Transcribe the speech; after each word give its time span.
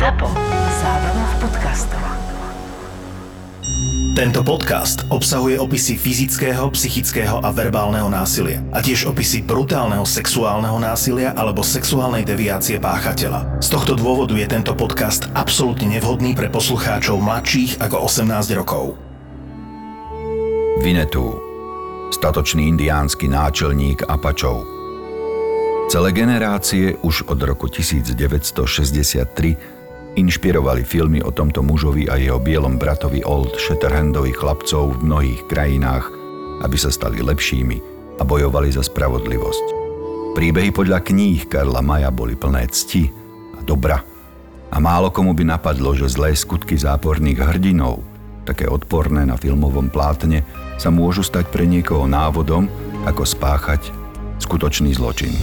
ZAPO. 0.00 0.32
Zábrná 0.80 1.24
v 1.28 1.34
podcastov. 1.44 2.00
Tento 4.16 4.40
podcast 4.40 5.04
obsahuje 5.12 5.60
opisy 5.60 6.00
fyzického, 6.00 6.72
psychického 6.72 7.44
a 7.44 7.52
verbálneho 7.52 8.08
násilia 8.08 8.64
a 8.72 8.80
tiež 8.80 9.12
opisy 9.12 9.44
brutálneho 9.44 10.08
sexuálneho 10.08 10.80
násilia 10.80 11.36
alebo 11.36 11.60
sexuálnej 11.60 12.24
deviácie 12.24 12.80
páchateľa. 12.80 13.60
Z 13.60 13.76
tohto 13.76 13.92
dôvodu 13.92 14.32
je 14.40 14.48
tento 14.48 14.72
podcast 14.72 15.28
absolútne 15.36 15.92
nevhodný 15.92 16.32
pre 16.32 16.48
poslucháčov 16.48 17.20
mladších 17.20 17.84
ako 17.84 18.08
18 18.08 18.56
rokov. 18.56 18.96
Vinetu, 20.80 21.36
statočný 22.08 22.72
indiánsky 22.72 23.28
náčelník 23.28 24.08
Apačov. 24.08 24.64
Celé 25.92 26.08
generácie 26.16 26.96
už 27.04 27.28
od 27.28 27.36
roku 27.44 27.68
1963 27.68 29.79
inšpirovali 30.20 30.84
filmy 30.84 31.24
o 31.24 31.32
tomto 31.32 31.64
mužovi 31.64 32.06
a 32.12 32.20
jeho 32.20 32.36
bielom 32.36 32.76
bratovi 32.76 33.24
Old 33.24 33.56
Shatterhandovi 33.56 34.36
chlapcov 34.36 35.00
v 35.00 35.04
mnohých 35.08 35.40
krajinách, 35.48 36.12
aby 36.60 36.76
sa 36.76 36.92
stali 36.92 37.24
lepšími 37.24 37.78
a 38.20 38.22
bojovali 38.22 38.68
za 38.68 38.84
spravodlivosť. 38.84 39.66
Príbehy 40.36 40.70
podľa 40.70 41.00
kníh 41.02 41.48
Karla 41.48 41.80
Maja 41.80 42.12
boli 42.12 42.36
plné 42.36 42.68
cti 42.68 43.08
a 43.56 43.64
dobra 43.64 44.04
a 44.70 44.76
málo 44.78 45.10
komu 45.10 45.34
by 45.34 45.58
napadlo, 45.58 45.96
že 45.96 46.12
zlé 46.12 46.36
skutky 46.36 46.78
záporných 46.78 47.42
hrdinov, 47.42 48.06
také 48.46 48.70
odporné 48.70 49.26
na 49.26 49.34
filmovom 49.34 49.90
plátne, 49.90 50.46
sa 50.78 50.88
môžu 50.92 51.26
stať 51.26 51.50
pre 51.50 51.66
niekoho 51.66 52.06
návodom, 52.06 52.70
ako 53.08 53.26
spáchať 53.26 53.90
skutočný 54.38 54.94
zločin. 54.94 55.34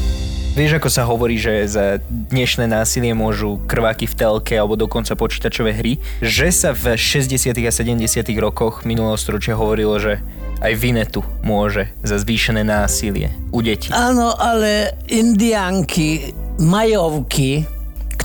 Vieš, 0.57 0.81
ako 0.81 0.89
sa 0.89 1.05
hovorí, 1.05 1.37
že 1.37 1.69
za 1.69 2.01
dnešné 2.09 2.65
násilie 2.65 3.13
môžu 3.13 3.61
krváky 3.69 4.09
v 4.09 4.17
telke 4.17 4.57
alebo 4.57 4.73
dokonca 4.73 5.13
počítačové 5.13 5.69
hry, 5.69 6.01
že 6.17 6.49
sa 6.49 6.73
v 6.73 6.97
60. 6.97 7.53
a 7.53 7.69
70. 7.69 8.01
rokoch 8.41 8.81
minulého 8.81 9.13
storočia 9.21 9.53
hovorilo, 9.53 10.01
že 10.01 10.17
aj 10.65 10.73
Vinetu 10.81 11.21
môže 11.45 11.93
za 12.01 12.17
zvýšené 12.17 12.65
násilie 12.65 13.29
u 13.53 13.61
detí. 13.61 13.93
Áno, 13.93 14.33
ale 14.33 14.97
indianky, 15.05 16.33
majovky, 16.57 17.76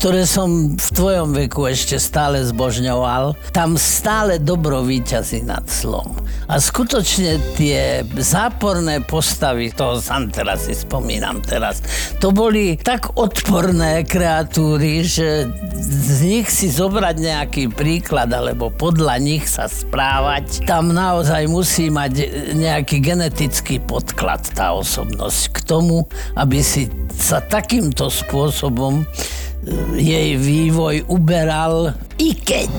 ktoré 0.02 0.26
som 0.26 0.74
v 0.74 0.88
tvojom 0.98 1.30
veku 1.30 1.70
ešte 1.70 1.94
stále 1.94 2.42
zbožňoval, 2.42 3.38
tam 3.54 3.78
stále 3.78 4.42
dobro 4.42 4.82
výťazí 4.82 5.46
nad 5.46 5.62
slom. 5.70 6.18
A 6.50 6.58
skutočne 6.58 7.38
tie 7.54 8.02
záporné 8.18 8.98
postavy, 9.06 9.70
toho 9.70 10.02
sam 10.02 10.26
teraz 10.26 10.66
si 10.66 10.74
spomínam 10.74 11.38
teraz, 11.46 11.86
to 12.18 12.34
boli 12.34 12.74
tak 12.82 13.14
odporné 13.14 14.02
kreatúry, 14.02 15.06
že 15.06 15.46
z 15.78 16.18
nich 16.26 16.50
si 16.50 16.66
zobrať 16.66 17.16
nejaký 17.22 17.64
príklad, 17.70 18.34
alebo 18.34 18.74
podľa 18.74 19.22
nich 19.22 19.46
sa 19.46 19.70
správať, 19.70 20.66
tam 20.66 20.90
naozaj 20.90 21.46
musí 21.46 21.94
mať 21.94 22.26
nejaký 22.58 22.98
genetický 22.98 23.78
podklad 23.78 24.50
tá 24.50 24.74
osobnosť 24.74 25.40
k 25.54 25.58
tomu, 25.62 26.10
aby 26.34 26.58
si 26.58 26.90
sa 27.14 27.38
takýmto 27.38 28.10
spôsobom 28.10 29.06
jej 29.94 30.34
vývoj 30.34 31.06
uberal, 31.06 31.94
i 32.18 32.34
keď 32.34 32.70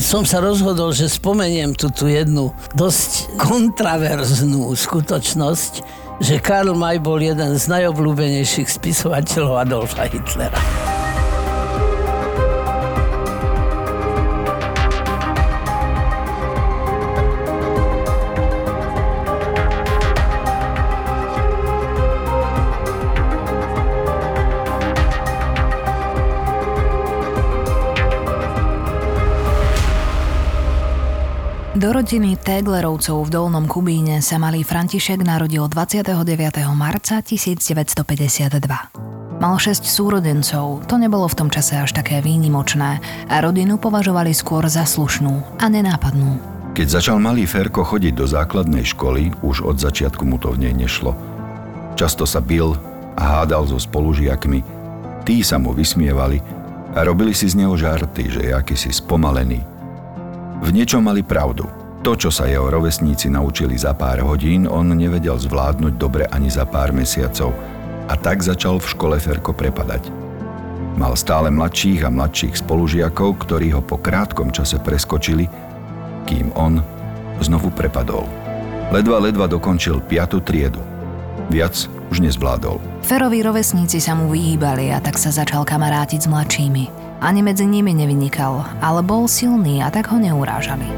som 0.00 0.24
sa 0.24 0.40
rozhodol, 0.40 0.96
že 0.96 1.12
spomeniem 1.12 1.76
tu 1.76 1.92
tú 1.92 2.08
jednu 2.08 2.56
dosť 2.72 3.36
kontraverznú 3.36 4.72
skutočnosť, 4.72 5.72
že 6.20 6.40
Karl 6.40 6.72
May 6.76 7.00
bol 7.00 7.20
jeden 7.20 7.56
z 7.56 7.64
najobľúbenejších 7.68 8.68
spisovateľov 8.68 9.64
Adolfa 9.68 10.08
Hitlera. 10.08 10.60
Do 31.80 31.96
rodiny 31.96 32.36
Teglerovcov 32.36 33.24
v 33.24 33.30
Dolnom 33.32 33.64
Kubíne 33.64 34.20
sa 34.20 34.36
malý 34.36 34.68
František 34.68 35.24
narodil 35.24 35.64
29. 35.64 36.12
marca 36.76 37.24
1952. 37.24 39.40
Mal 39.40 39.56
6 39.56 39.88
súrodencov, 39.88 40.84
to 40.84 41.00
nebolo 41.00 41.24
v 41.24 41.40
tom 41.40 41.48
čase 41.48 41.80
až 41.80 41.96
také 41.96 42.20
výnimočné 42.20 43.00
a 43.32 43.36
rodinu 43.40 43.80
považovali 43.80 44.36
skôr 44.36 44.68
za 44.68 44.84
slušnú 44.84 45.56
a 45.56 45.72
nenápadnú. 45.72 46.36
Keď 46.76 47.00
začal 47.00 47.16
malý 47.16 47.48
Ferko 47.48 47.80
chodiť 47.80 48.12
do 48.12 48.28
základnej 48.28 48.84
školy, 48.84 49.32
už 49.40 49.64
od 49.64 49.80
začiatku 49.80 50.20
mu 50.28 50.36
to 50.36 50.52
v 50.52 50.68
nej 50.68 50.76
nešlo. 50.76 51.16
Často 51.96 52.28
sa 52.28 52.44
bil 52.44 52.76
a 53.16 53.40
hádal 53.40 53.64
so 53.64 53.80
spolužiakmi, 53.80 54.60
tí 55.24 55.40
sa 55.40 55.56
mu 55.56 55.72
vysmievali 55.72 56.44
a 56.92 57.08
robili 57.08 57.32
si 57.32 57.48
z 57.48 57.64
neho 57.64 57.72
žarty, 57.72 58.28
že 58.28 58.40
je 58.44 58.52
akýsi 58.52 58.92
spomalený, 58.92 59.79
v 60.60 60.68
niečom 60.70 61.00
mali 61.00 61.24
pravdu. 61.24 61.64
To, 62.00 62.16
čo 62.16 62.32
sa 62.32 62.48
jeho 62.48 62.68
rovesníci 62.68 63.28
naučili 63.28 63.76
za 63.76 63.92
pár 63.92 64.24
hodín, 64.24 64.64
on 64.64 64.88
nevedel 64.96 65.36
zvládnuť 65.36 65.94
dobre 66.00 66.24
ani 66.32 66.48
za 66.48 66.64
pár 66.64 66.96
mesiacov 66.96 67.52
a 68.08 68.16
tak 68.16 68.40
začal 68.40 68.80
v 68.80 68.90
škole 68.90 69.16
Ferko 69.20 69.52
prepadať. 69.52 70.08
Mal 70.96 71.12
stále 71.14 71.52
mladších 71.52 72.02
a 72.04 72.10
mladších 72.10 72.64
spolužiakov, 72.64 73.44
ktorí 73.46 73.72
ho 73.76 73.84
po 73.84 74.00
krátkom 74.00 74.50
čase 74.50 74.80
preskočili, 74.80 75.46
kým 76.24 76.50
on 76.56 76.80
znovu 77.40 77.68
prepadol. 77.72 78.24
Ledva, 78.90 79.22
ledva 79.22 79.46
dokončil 79.46 80.02
piatu 80.02 80.42
triedu. 80.42 80.82
Viac 81.52 81.86
už 82.10 82.20
nezvládol. 82.26 82.82
Feroví 83.06 83.40
rovesníci 83.40 84.02
sa 84.02 84.18
mu 84.18 84.26
vyhýbali 84.28 84.90
a 84.90 84.98
tak 84.98 85.14
sa 85.14 85.30
začal 85.30 85.62
kamarátiť 85.62 86.26
s 86.26 86.28
mladšími. 86.28 87.09
Ani 87.20 87.44
medzi 87.44 87.68
nimi 87.68 87.92
nevynikal, 87.92 88.64
ale 88.80 89.04
bol 89.04 89.28
silný 89.28 89.84
a 89.84 89.92
tak 89.92 90.08
ho 90.08 90.16
neurážali. 90.16 90.88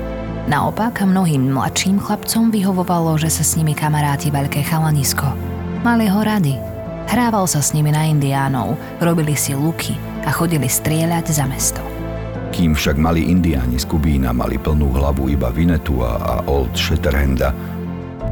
Naopak, 0.46 1.02
mnohým 1.02 1.50
mladším 1.50 1.98
chlapcom 1.98 2.54
vyhovovalo, 2.54 3.18
že 3.18 3.26
sa 3.26 3.42
s 3.42 3.58
nimi 3.58 3.74
kamaráti 3.74 4.30
veľké 4.30 4.62
chalanisko. 4.62 5.26
Mali 5.82 6.06
ho 6.06 6.22
rady. 6.22 6.54
Hrával 7.10 7.50
sa 7.50 7.58
s 7.58 7.74
nimi 7.74 7.90
na 7.90 8.06
indiánov, 8.06 8.78
robili 9.02 9.34
si 9.34 9.50
luky 9.50 9.98
a 10.22 10.30
chodili 10.30 10.70
strieľať 10.70 11.26
za 11.26 11.42
mesto. 11.50 11.82
Kým 12.54 12.78
však 12.78 13.02
mali 13.02 13.26
indiáni 13.26 13.82
z 13.82 13.90
Kubína 13.90 14.30
mali 14.30 14.62
plnú 14.62 14.94
hlavu 14.94 15.26
iba 15.26 15.50
Vinetua 15.50 16.22
a 16.22 16.34
Old 16.46 16.78
Shatterhanda, 16.78 17.50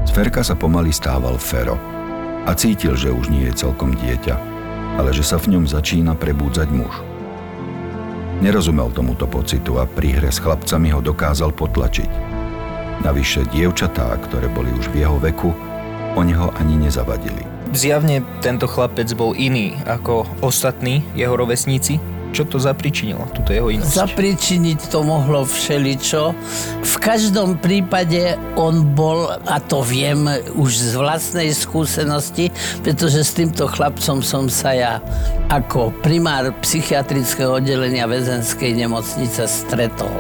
z 0.07 0.11
sa 0.47 0.55
pomaly 0.55 0.95
stával 0.95 1.35
Fero 1.43 1.75
a 2.47 2.55
cítil, 2.55 2.95
že 2.95 3.11
už 3.11 3.35
nie 3.35 3.51
je 3.51 3.67
celkom 3.67 3.99
dieťa, 3.99 4.35
ale 5.03 5.11
že 5.11 5.27
sa 5.27 5.43
v 5.43 5.59
ňom 5.59 5.67
začína 5.67 6.15
prebúdzať 6.15 6.71
muž. 6.71 7.10
Nerozumel 8.41 8.89
tomuto 8.97 9.29
pocitu 9.29 9.77
a 9.77 9.85
pri 9.85 10.17
hre 10.17 10.33
s 10.33 10.41
chlapcami 10.41 10.97
ho 10.97 11.05
dokázal 11.05 11.53
potlačiť. 11.53 12.09
Navyše 13.05 13.53
dievčatá, 13.53 14.17
ktoré 14.17 14.49
boli 14.49 14.73
už 14.81 14.89
v 14.97 15.05
jeho 15.05 15.21
veku, 15.21 15.53
o 16.17 16.21
neho 16.25 16.49
ani 16.57 16.81
nezavadili. 16.81 17.45
Zjavne 17.77 18.25
tento 18.41 18.65
chlapec 18.65 19.13
bol 19.13 19.37
iný 19.37 19.77
ako 19.85 20.25
ostatní 20.41 21.05
jeho 21.13 21.37
rovesníci, 21.37 22.01
čo 22.31 22.47
to 22.47 22.63
zapričinilo, 22.63 23.27
túto 23.35 23.51
jeho 23.51 23.69
inosť? 23.71 23.91
Zapričiniť 24.07 24.79
to 24.91 25.03
mohlo 25.03 25.43
všeličo. 25.43 26.23
V 26.83 26.95
každom 27.03 27.59
prípade 27.59 28.39
on 28.55 28.95
bol, 28.95 29.31
a 29.31 29.57
to 29.59 29.83
viem 29.83 30.27
už 30.55 30.71
z 30.71 30.93
vlastnej 30.95 31.51
skúsenosti, 31.51 32.55
pretože 32.87 33.27
s 33.27 33.35
týmto 33.35 33.67
chlapcom 33.67 34.23
som 34.23 34.47
sa 34.47 34.71
ja 34.75 34.93
ako 35.51 35.91
primár 36.01 36.55
psychiatrického 36.63 37.59
oddelenia 37.59 38.07
väzenskej 38.07 38.79
nemocnice 38.79 39.51
stretol. 39.51 40.15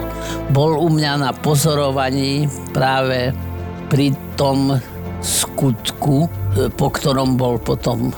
Bol 0.51 0.75
u 0.77 0.91
mňa 0.91 1.13
na 1.23 1.31
pozorovaní 1.31 2.51
práve 2.75 3.31
pri 3.87 4.15
tom 4.35 4.79
skutku, 5.21 6.27
po 6.75 6.89
ktorom 6.91 7.39
bol 7.39 7.61
potom 7.61 8.11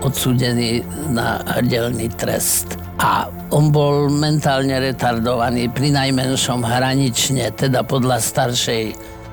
odsúdený 0.00 0.80
na 1.12 1.44
hrdelný 1.44 2.08
trest 2.16 2.80
a 3.00 3.32
on 3.56 3.72
bol 3.72 4.12
mentálne 4.12 4.76
retardovaný, 4.76 5.72
pri 5.72 5.88
najmenšom 5.96 6.60
hranične, 6.60 7.48
teda 7.56 7.80
podľa 7.80 8.20
staršej 8.20 8.84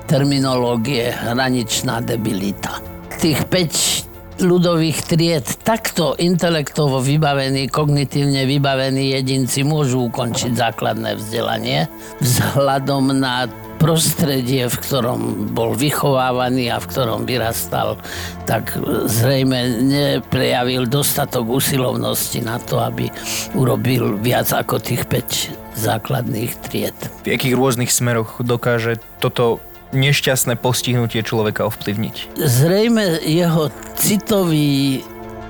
terminológie 0.08 1.12
hraničná 1.12 2.00
debilita. 2.00 2.80
Tých 3.20 3.44
5 3.44 4.40
ľudových 4.40 4.98
tried 5.04 5.46
takto 5.66 6.16
intelektovo 6.16 7.04
vybavení, 7.04 7.68
kognitívne 7.68 8.48
vybavení 8.48 9.12
jedinci 9.20 9.66
môžu 9.68 10.08
ukončiť 10.08 10.54
základné 10.54 11.18
vzdelanie 11.20 11.90
vzhľadom 12.24 13.20
na 13.20 13.50
prostredie, 13.78 14.66
v 14.66 14.76
ktorom 14.76 15.54
bol 15.54 15.72
vychovávaný 15.78 16.74
a 16.74 16.82
v 16.82 16.88
ktorom 16.90 17.24
vyrastal, 17.24 17.96
tak 18.44 18.74
zrejme 19.06 19.80
neprejavil 19.86 20.90
dostatok 20.90 21.46
usilovnosti 21.46 22.42
na 22.42 22.58
to, 22.58 22.82
aby 22.82 23.08
urobil 23.54 24.18
viac 24.18 24.50
ako 24.50 24.82
tých 24.82 25.06
5 25.06 25.78
základných 25.78 26.52
tried. 26.66 26.98
V 27.22 27.32
akých 27.32 27.54
rôznych 27.54 27.94
smeroch 27.94 28.42
dokáže 28.42 28.98
toto 29.22 29.62
nešťastné 29.94 30.60
postihnutie 30.60 31.24
človeka 31.24 31.64
ovplyvniť? 31.64 32.36
Zrejme 32.36 33.24
jeho 33.24 33.72
citový 33.96 35.00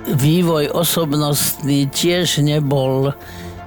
vývoj 0.09 0.73
osobnostný 0.73 1.91
tiež 1.91 2.41
nebol 2.41 3.13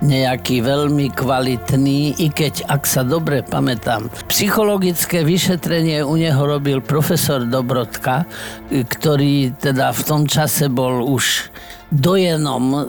nejaký 0.02 0.66
veľmi 0.66 1.14
kvalitný, 1.14 2.18
i 2.18 2.28
keď, 2.34 2.66
ak 2.68 2.90
sa 2.90 3.06
dobre 3.06 3.46
pamätám, 3.46 4.10
psychologické 4.28 5.22
vyšetrenie 5.22 6.02
u 6.02 6.18
neho 6.18 6.42
robil 6.42 6.82
profesor 6.82 7.46
Dobrodka, 7.46 8.26
ktorý 8.70 9.54
teda 9.62 9.94
v 9.94 10.02
tom 10.02 10.22
čase 10.26 10.68
bol 10.74 11.06
už 11.06 11.54
dojenom 11.92 12.64
e, 12.72 12.80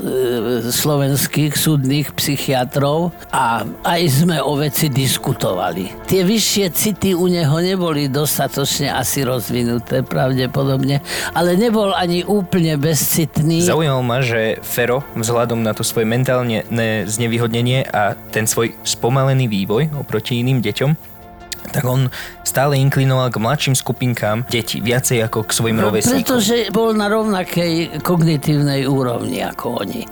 slovenských 0.70 1.58
súdnych 1.58 2.14
psychiatrov 2.14 3.10
a 3.34 3.66
aj 3.82 4.02
sme 4.08 4.38
o 4.38 4.54
veci 4.54 4.87
diskutovali. 4.87 6.06
Tie 6.06 6.22
vyššie 6.22 6.66
city 6.70 7.10
u 7.12 7.26
neho 7.26 7.58
neboli 7.58 8.06
dostatočne 8.06 8.94
asi 8.94 9.26
rozvinuté 9.26 10.06
pravdepodobne, 10.06 11.02
ale 11.34 11.58
nebol 11.58 11.90
ani 11.93 12.22
úplne 12.22 12.78
bezcitný. 12.78 13.66
Zaujímalo 13.66 14.06
ma, 14.06 14.22
že 14.22 14.62
Fero 14.62 15.02
vzhľadom 15.19 15.60
na 15.60 15.75
to 15.75 15.82
svoje 15.82 16.06
mentálne 16.06 16.62
znevýhodnenie 17.05 17.90
a 17.90 18.14
ten 18.31 18.46
svoj 18.46 18.72
spomalený 18.87 19.50
vývoj 19.50 19.90
oproti 19.98 20.38
iným 20.38 20.62
deťom 20.62 21.11
tak 21.70 21.86
on 21.86 22.10
stále 22.42 22.74
inklinoval 22.80 23.30
k 23.30 23.38
mladším 23.38 23.74
skupinkám 23.78 24.44
detí, 24.50 24.82
viacej 24.82 25.28
ako 25.30 25.46
k 25.46 25.50
svojim 25.54 25.78
no, 25.78 25.88
rovesníkom. 25.88 26.18
Pretože 26.18 26.56
bol 26.74 26.90
na 26.96 27.06
rovnakej 27.06 28.02
kognitívnej 28.02 28.88
úrovni 28.90 29.44
ako 29.46 29.86
oni. 29.86 30.02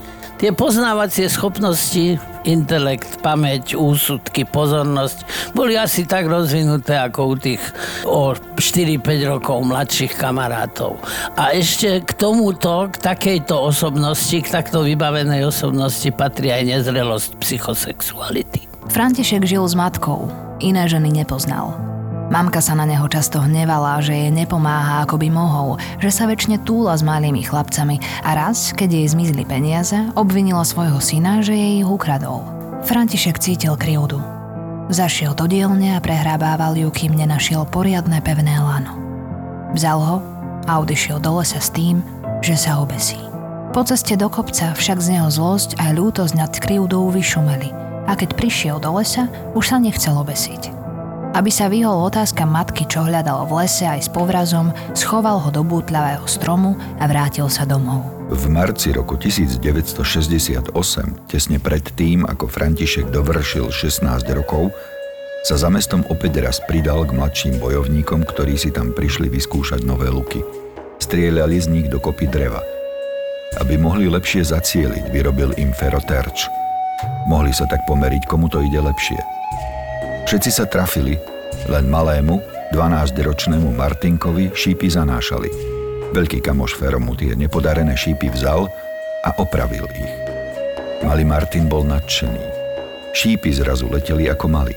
Tie 0.41 0.49
poznávacie 0.49 1.29
schopnosti, 1.29 2.17
intelekt, 2.49 3.21
pamäť, 3.21 3.77
úsudky, 3.77 4.41
pozornosť 4.41 5.53
boli 5.53 5.77
asi 5.77 6.09
tak 6.09 6.25
rozvinuté 6.25 6.97
ako 6.97 7.19
u 7.29 7.35
tých 7.37 7.61
o 8.09 8.33
4-5 8.33 9.05
rokov 9.37 9.61
mladších 9.69 10.17
kamarátov. 10.17 10.97
A 11.37 11.53
ešte 11.53 12.01
k 12.01 12.11
tomuto, 12.17 12.89
k 12.89 12.97
takejto 12.97 13.53
osobnosti, 13.53 14.33
k 14.33 14.49
takto 14.49 14.81
vybavenej 14.81 15.45
osobnosti 15.45 16.09
patrí 16.09 16.49
aj 16.49 16.73
nezrelosť 16.73 17.37
psychosexuality. 17.37 18.65
František 18.89 19.45
žil 19.45 19.61
s 19.61 19.77
matkou, 19.77 20.25
iné 20.61 20.85
ženy 20.85 21.09
nepoznal. 21.09 21.91
Mamka 22.31 22.63
sa 22.63 22.79
na 22.79 22.87
neho 22.87 23.03
často 23.11 23.43
hnevala, 23.43 23.99
že 23.99 24.15
jej 24.15 24.31
nepomáha 24.31 25.03
ako 25.03 25.19
by 25.19 25.27
mohol, 25.27 25.75
že 25.99 26.15
sa 26.15 26.23
väčšine 26.31 26.63
túla 26.63 26.95
s 26.95 27.03
malými 27.03 27.43
chlapcami 27.43 27.99
a 28.23 28.31
raz, 28.39 28.71
keď 28.71 29.03
jej 29.03 29.07
zmizli 29.11 29.43
peniaze, 29.43 29.99
obvinila 30.15 30.63
svojho 30.63 31.03
syna, 31.03 31.43
že 31.43 31.51
jej 31.51 31.83
ich 31.83 31.89
ukradol. 31.91 32.47
František 32.87 33.35
cítil 33.35 33.75
krivdu. 33.75 34.23
Zašiel 34.87 35.35
do 35.35 35.43
dielne 35.43 35.99
a 35.99 35.99
prehrábával 35.99 36.79
ju, 36.79 36.87
kým 36.87 37.19
nenašiel 37.19 37.67
poriadne 37.67 38.23
pevné 38.23 38.63
lano. 38.63 38.95
Vzal 39.75 39.99
ho 39.99 40.17
a 40.71 40.79
odišiel 40.79 41.19
do 41.19 41.35
lesa 41.35 41.59
s 41.59 41.67
tým, 41.67 41.99
že 42.39 42.55
sa 42.55 42.79
obesí. 42.79 43.19
Po 43.75 43.83
ceste 43.83 44.15
do 44.15 44.31
kopca 44.31 44.71
však 44.71 45.03
z 45.03 45.19
neho 45.19 45.27
zlosť 45.27 45.83
a 45.83 45.91
ľútosť 45.91 46.33
nad 46.39 46.51
krivdou 46.55 47.11
vyšumeli– 47.11 47.75
a 48.07 48.17
keď 48.17 48.33
prišiel 48.37 48.77
do 48.81 48.97
lesa, 48.97 49.29
už 49.53 49.73
sa 49.73 49.77
nechcel 49.77 50.17
obesiť. 50.17 50.81
Aby 51.31 51.47
sa 51.47 51.71
vyhol 51.71 52.11
otázka 52.11 52.43
matky, 52.43 52.83
čo 52.83 53.07
hľadal 53.07 53.47
v 53.47 53.63
lese 53.63 53.87
aj 53.87 54.03
s 54.03 54.09
povrazom, 54.11 54.75
schoval 54.91 55.39
ho 55.39 55.47
do 55.47 55.63
bútľavého 55.63 56.27
stromu 56.27 56.75
a 56.99 57.07
vrátil 57.07 57.47
sa 57.47 57.63
domov. 57.63 58.03
V 58.27 58.51
marci 58.51 58.91
roku 58.91 59.15
1968, 59.15 60.75
tesne 61.31 61.57
pred 61.59 61.83
tým, 61.95 62.27
ako 62.27 62.51
František 62.51 63.07
dovršil 63.15 63.71
16 63.71 64.03
rokov, 64.35 64.75
sa 65.47 65.55
za 65.55 65.71
mestom 65.71 66.03
opäť 66.11 66.43
raz 66.43 66.59
pridal 66.67 67.07
k 67.07 67.15
mladším 67.15 67.63
bojovníkom, 67.63 68.27
ktorí 68.27 68.59
si 68.59 68.69
tam 68.69 68.91
prišli 68.91 69.31
vyskúšať 69.31 69.87
nové 69.87 70.11
luky. 70.11 70.43
Strieľali 70.99 71.57
z 71.57 71.67
nich 71.71 71.87
do 71.87 71.97
kopy 71.97 72.27
dreva. 72.27 72.59
Aby 73.55 73.79
mohli 73.79 74.11
lepšie 74.11 74.43
zacieliť, 74.51 75.09
vyrobil 75.15 75.55
im 75.55 75.71
feroterč– 75.71 76.45
Mohli 77.29 77.51
sa 77.53 77.65
tak 77.69 77.85
pomeriť, 77.85 78.25
komu 78.25 78.49
to 78.51 78.61
ide 78.61 78.81
lepšie. 78.81 79.19
Všetci 80.27 80.49
sa 80.53 80.65
trafili, 80.69 81.17
len 81.67 81.85
malému, 81.91 82.39
12-ročnému 82.71 83.75
Martinkovi 83.75 84.55
šípy 84.55 84.87
zanášali. 84.87 85.51
Veľký 86.15 86.39
kamoš 86.39 86.79
Fero 86.79 87.03
mu 87.03 87.15
tie 87.19 87.35
nepodarené 87.35 87.99
šípy 87.99 88.31
vzal 88.31 88.71
a 89.27 89.29
opravil 89.39 89.83
ich. 89.91 90.13
Malý 91.03 91.27
Martin 91.27 91.67
bol 91.67 91.83
nadšený. 91.83 92.43
Šípy 93.11 93.51
zrazu 93.51 93.91
leteli 93.91 94.31
ako 94.31 94.47
mali. 94.47 94.75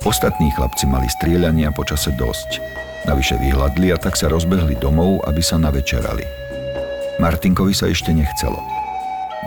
Ostatní 0.00 0.48
chlapci 0.56 0.88
mali 0.88 1.12
strieľania 1.12 1.76
počase 1.76 2.16
dosť. 2.16 2.60
Navyše 3.04 3.36
vyhľadli 3.36 3.92
a 3.92 4.00
tak 4.00 4.16
sa 4.16 4.32
rozbehli 4.32 4.80
domov, 4.80 5.20
aby 5.28 5.44
sa 5.44 5.60
navečerali. 5.60 6.24
Martinkovi 7.20 7.76
sa 7.76 7.92
ešte 7.92 8.16
nechcelo. 8.16 8.79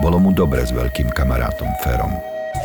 Bolo 0.02 0.18
mu 0.18 0.34
dobre 0.34 0.66
s 0.66 0.74
veľkým 0.74 1.14
kamarátom 1.14 1.70
Ferom. 1.82 2.10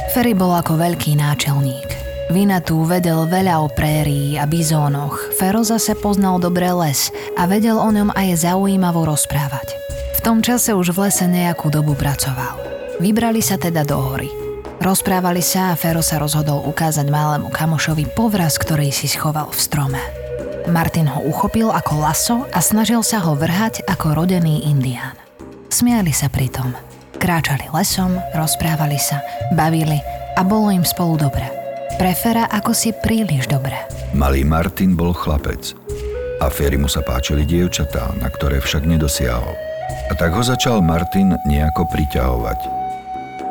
Ferry 0.10 0.34
bol 0.34 0.50
ako 0.50 0.82
veľký 0.82 1.14
náčelník. 1.18 1.90
Vinatu 2.30 2.86
vedel 2.86 3.26
veľa 3.26 3.62
o 3.62 3.70
prérii 3.70 4.38
a 4.38 4.46
bizónoch, 4.46 5.18
Fero 5.38 5.66
zase 5.66 5.98
poznal 5.98 6.38
dobre 6.38 6.70
les 6.70 7.10
a 7.34 7.50
vedel 7.50 7.74
o 7.74 7.90
ňom 7.90 8.14
aj 8.14 8.46
zaujímavo 8.46 9.02
rozprávať. 9.06 9.74
V 10.18 10.20
tom 10.22 10.46
čase 10.46 10.78
už 10.78 10.94
v 10.94 11.10
lese 11.10 11.26
nejakú 11.26 11.74
dobu 11.74 11.98
pracoval. 11.98 12.62
Vybrali 13.02 13.42
sa 13.42 13.58
teda 13.58 13.82
do 13.82 13.98
hory. 13.98 14.30
Rozprávali 14.78 15.42
sa 15.42 15.74
a 15.74 15.78
Fero 15.78 16.06
sa 16.06 16.22
rozhodol 16.22 16.66
ukázať 16.70 17.10
malému 17.10 17.50
kamošovi 17.50 18.14
povraz, 18.14 18.62
ktorý 18.62 18.94
si 18.94 19.10
schoval 19.10 19.50
v 19.50 19.60
strome. 19.62 20.02
Martin 20.70 21.10
ho 21.10 21.26
uchopil 21.26 21.74
ako 21.74 21.94
laso 21.98 22.38
a 22.54 22.62
snažil 22.62 23.02
sa 23.02 23.26
ho 23.26 23.34
vrhať 23.34 23.86
ako 23.90 24.22
rodený 24.22 24.70
indián. 24.70 25.18
Smiali 25.74 26.14
sa 26.14 26.30
pritom– 26.30 26.78
Kráčali 27.20 27.68
lesom, 27.76 28.16
rozprávali 28.32 28.96
sa, 28.96 29.20
bavili 29.52 30.00
a 30.34 30.42
bolo 30.42 30.72
im 30.72 30.88
spolu 30.88 31.20
dobre. 31.20 31.44
Pre 32.00 32.16
Fera 32.16 32.48
ako 32.48 32.72
si 32.72 32.96
príliš 32.96 33.44
dobre. 33.52 33.76
Malý 34.16 34.48
Martin 34.48 34.96
bol 34.96 35.12
chlapec 35.12 35.76
a 36.40 36.48
Feri 36.48 36.80
mu 36.80 36.88
sa 36.88 37.04
páčili 37.04 37.44
dievčatá, 37.44 38.16
na 38.24 38.32
ktoré 38.32 38.64
však 38.64 38.88
nedosiahol. 38.88 39.52
A 40.08 40.16
tak 40.16 40.32
ho 40.32 40.40
začal 40.40 40.80
Martin 40.80 41.36
nejako 41.44 41.92
priťahovať. 41.92 42.60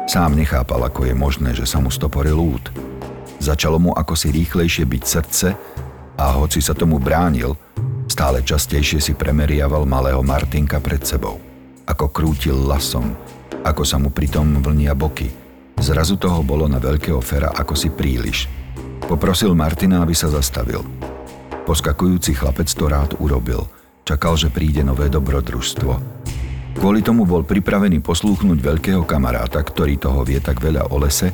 Sám 0.09 0.41
nechápal, 0.41 0.89
ako 0.89 1.05
je 1.05 1.13
možné, 1.13 1.53
že 1.53 1.69
sa 1.69 1.77
mu 1.77 1.93
stoporil 1.93 2.41
út. 2.41 2.73
Začalo 3.37 3.77
mu 3.77 3.93
ako 3.93 4.17
si 4.17 4.33
rýchlejšie 4.33 4.89
byť 4.89 5.03
srdce 5.05 5.49
a 6.17 6.25
hoci 6.41 6.65
sa 6.65 6.73
tomu 6.73 6.97
bránil, 6.97 7.53
stále 8.09 8.41
častejšie 8.41 8.97
si 8.97 9.13
premeriaval 9.13 9.85
malého 9.85 10.25
Martinka 10.25 10.81
pred 10.81 11.05
sebou. 11.05 11.37
Ako 11.85 12.09
krútil 12.09 12.57
lasom, 12.57 13.13
ako 13.65 13.83
sa 13.85 13.97
mu 14.01 14.09
pritom 14.13 14.61
vlnia 14.63 14.97
boky. 14.97 15.31
Zrazu 15.79 16.19
toho 16.19 16.43
bolo 16.43 16.67
na 16.67 16.83
veľkého 16.83 17.23
fera 17.23 17.55
ako 17.55 17.75
si 17.79 17.93
príliš. 17.93 18.51
Poprosil 19.07 19.55
Martina, 19.55 20.03
aby 20.03 20.13
sa 20.13 20.27
zastavil. 20.27 20.83
Poskakujúci 21.65 22.35
chlapec 22.35 22.69
to 22.69 22.89
rád 22.89 23.15
urobil. 23.23 23.69
Čakal, 24.03 24.41
že 24.41 24.49
príde 24.49 24.81
nové 24.81 25.13
dobrodružstvo. 25.13 25.93
Kvôli 26.79 27.05
tomu 27.05 27.29
bol 27.29 27.45
pripravený 27.45 28.01
poslúchnuť 28.01 28.59
veľkého 28.63 29.03
kamaráta, 29.05 29.61
ktorý 29.61 30.01
toho 30.01 30.25
vie 30.25 30.39
tak 30.41 30.63
veľa 30.63 30.95
o 30.95 30.97
lese 30.97 31.29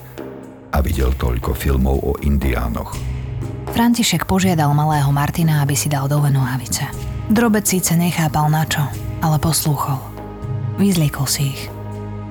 a 0.75 0.79
videl 0.83 1.15
toľko 1.15 1.55
filmov 1.55 1.97
o 2.03 2.13
indiánoch. 2.25 2.97
František 3.75 4.27
požiadal 4.27 4.71
malého 4.75 5.11
Martina, 5.11 5.63
aby 5.63 5.75
si 5.75 5.91
dal 5.91 6.07
dole 6.07 6.31
nohavice. 6.31 6.87
Drobec 7.27 7.67
síce 7.67 7.95
nechápal 7.99 8.51
na 8.51 8.63
čo, 8.67 8.87
ale 9.19 9.39
poslúchol. 9.39 9.99
Vyzliekol 10.79 11.27
si 11.27 11.55
ich. 11.55 11.74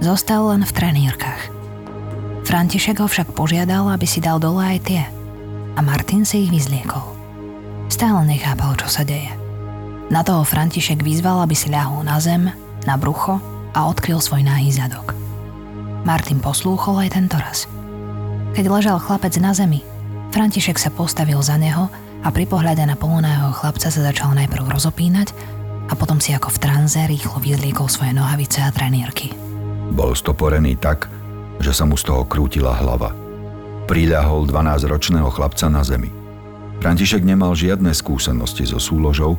Zostal 0.04 0.52
len 0.52 0.68
v 0.68 0.76
trenírkach. 0.76 1.48
František 2.44 3.00
ho 3.00 3.08
však 3.08 3.32
požiadal, 3.32 3.88
aby 3.88 4.04
si 4.04 4.20
dal 4.20 4.36
dole 4.36 4.60
aj 4.60 4.80
tie. 4.84 5.08
A 5.74 5.80
Martin 5.80 6.28
si 6.28 6.44
ich 6.44 6.52
vyzliekol. 6.52 7.16
Stále 7.88 8.28
nechápal, 8.28 8.76
čo 8.76 8.92
sa 8.92 9.08
deje. 9.08 9.32
Na 10.12 10.20
toho 10.20 10.44
František 10.44 11.00
vyzval, 11.00 11.40
aby 11.48 11.56
si 11.56 11.72
ľahol 11.72 12.04
na 12.04 12.20
zem, 12.20 12.52
na 12.84 13.00
brucho 13.00 13.40
a 13.72 13.80
odkryl 13.88 14.20
svoj 14.20 14.44
nahý 14.44 14.76
zadok. 14.76 15.16
Martin 16.04 16.44
poslúchol 16.44 17.08
aj 17.08 17.16
tento 17.16 17.40
raz. 17.40 17.64
Keď 18.60 18.66
ležal 18.68 19.00
chlapec 19.00 19.32
na 19.40 19.56
zemi, 19.56 19.88
František 20.36 20.84
sa 20.84 20.92
postavil 20.92 21.40
za 21.40 21.56
neho 21.56 21.88
a 22.20 22.28
pri 22.28 22.44
pohľade 22.44 22.84
na 22.84 23.00
polonného 23.00 23.56
chlapca 23.56 23.88
sa 23.88 24.02
začal 24.04 24.36
najprv 24.36 24.68
rozopínať 24.68 25.32
a 25.88 25.96
potom 25.96 26.20
si 26.20 26.36
ako 26.36 26.52
v 26.52 26.60
tranze 26.60 27.00
rýchlo 27.08 27.40
vyzliekol 27.40 27.88
svoje 27.88 28.12
nohavice 28.12 28.60
a 28.60 28.68
trenírky. 28.68 29.53
Bol 29.92 30.16
stoporený 30.16 30.80
tak, 30.80 31.12
že 31.60 31.76
sa 31.76 31.84
mu 31.84 32.00
z 32.00 32.08
toho 32.08 32.24
krútila 32.24 32.78
hlava. 32.80 33.12
Priľahol 33.90 34.48
12-ročného 34.48 35.28
chlapca 35.28 35.68
na 35.68 35.84
zemi. 35.84 36.08
František 36.80 37.24
nemal 37.24 37.56
žiadne 37.56 37.92
skúsenosti 37.92 38.64
so 38.64 38.80
súložou, 38.80 39.36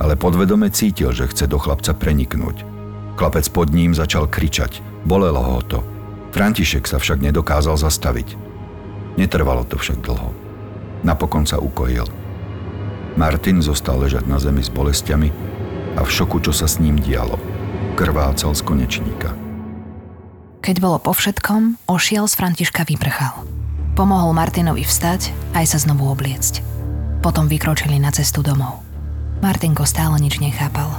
ale 0.00 0.16
podvedome 0.16 0.72
cítil, 0.72 1.12
že 1.12 1.28
chce 1.28 1.44
do 1.48 1.60
chlapca 1.60 1.92
preniknúť. 1.92 2.64
Chlapec 3.20 3.44
pod 3.52 3.68
ním 3.72 3.92
začal 3.92 4.28
kričať. 4.28 4.80
Bolelo 5.04 5.40
ho 5.40 5.60
to. 5.60 5.80
František 6.32 6.88
sa 6.88 6.96
však 6.96 7.20
nedokázal 7.20 7.76
zastaviť. 7.76 8.36
Netrvalo 9.20 9.68
to 9.68 9.76
však 9.76 10.00
dlho. 10.00 10.32
Napokon 11.04 11.44
sa 11.44 11.60
ukojil. 11.60 12.08
Martin 13.20 13.60
zostal 13.60 14.00
ležať 14.00 14.24
na 14.24 14.40
zemi 14.40 14.64
s 14.64 14.72
bolestiami 14.72 15.28
a 15.98 16.00
v 16.00 16.08
šoku, 16.08 16.40
čo 16.40 16.56
sa 16.56 16.64
s 16.64 16.80
ním 16.80 16.96
dialo. 16.96 17.36
Krvácal 17.98 18.56
z 18.56 18.62
konečníka. 18.64 19.49
Keď 20.60 20.76
bolo 20.76 21.00
po 21.00 21.16
všetkom, 21.16 21.88
ošiel 21.88 22.28
z 22.28 22.36
Františka 22.36 22.84
vyprchal. 22.84 23.48
Pomohol 23.96 24.36
Martinovi 24.36 24.84
vstať 24.84 25.32
aj 25.56 25.64
sa 25.72 25.80
znovu 25.80 26.04
obliecť. 26.12 26.60
Potom 27.24 27.48
vykročili 27.48 27.96
na 27.96 28.12
cestu 28.12 28.44
domov. 28.44 28.84
Martinko 29.40 29.88
stále 29.88 30.20
nič 30.20 30.36
nechápal, 30.36 30.92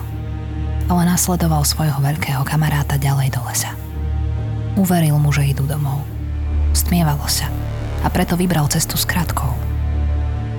ale 0.89 1.05
nasledoval 1.05 1.61
svojho 1.61 2.01
veľkého 2.01 2.41
kamaráta 2.41 2.97
ďalej 2.97 3.37
do 3.37 3.41
lesa. 3.45 3.69
Uveril 4.81 5.21
mu, 5.21 5.29
že 5.29 5.53
idú 5.53 5.69
domov. 5.69 6.01
Stmievalo 6.73 7.29
sa 7.29 7.45
a 8.01 8.09
preto 8.09 8.33
vybral 8.33 8.65
cestu 8.65 8.97
s 8.97 9.05
kratkou. 9.05 9.53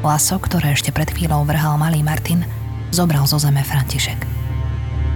Laso, 0.07 0.39
ktoré 0.39 0.79
ešte 0.79 0.95
pred 0.95 1.11
chvíľou 1.11 1.43
vrhal 1.43 1.75
malý 1.75 2.07
Martin, 2.07 2.47
zobral 2.95 3.27
zo 3.27 3.43
zeme 3.43 3.67
František. 3.67 4.31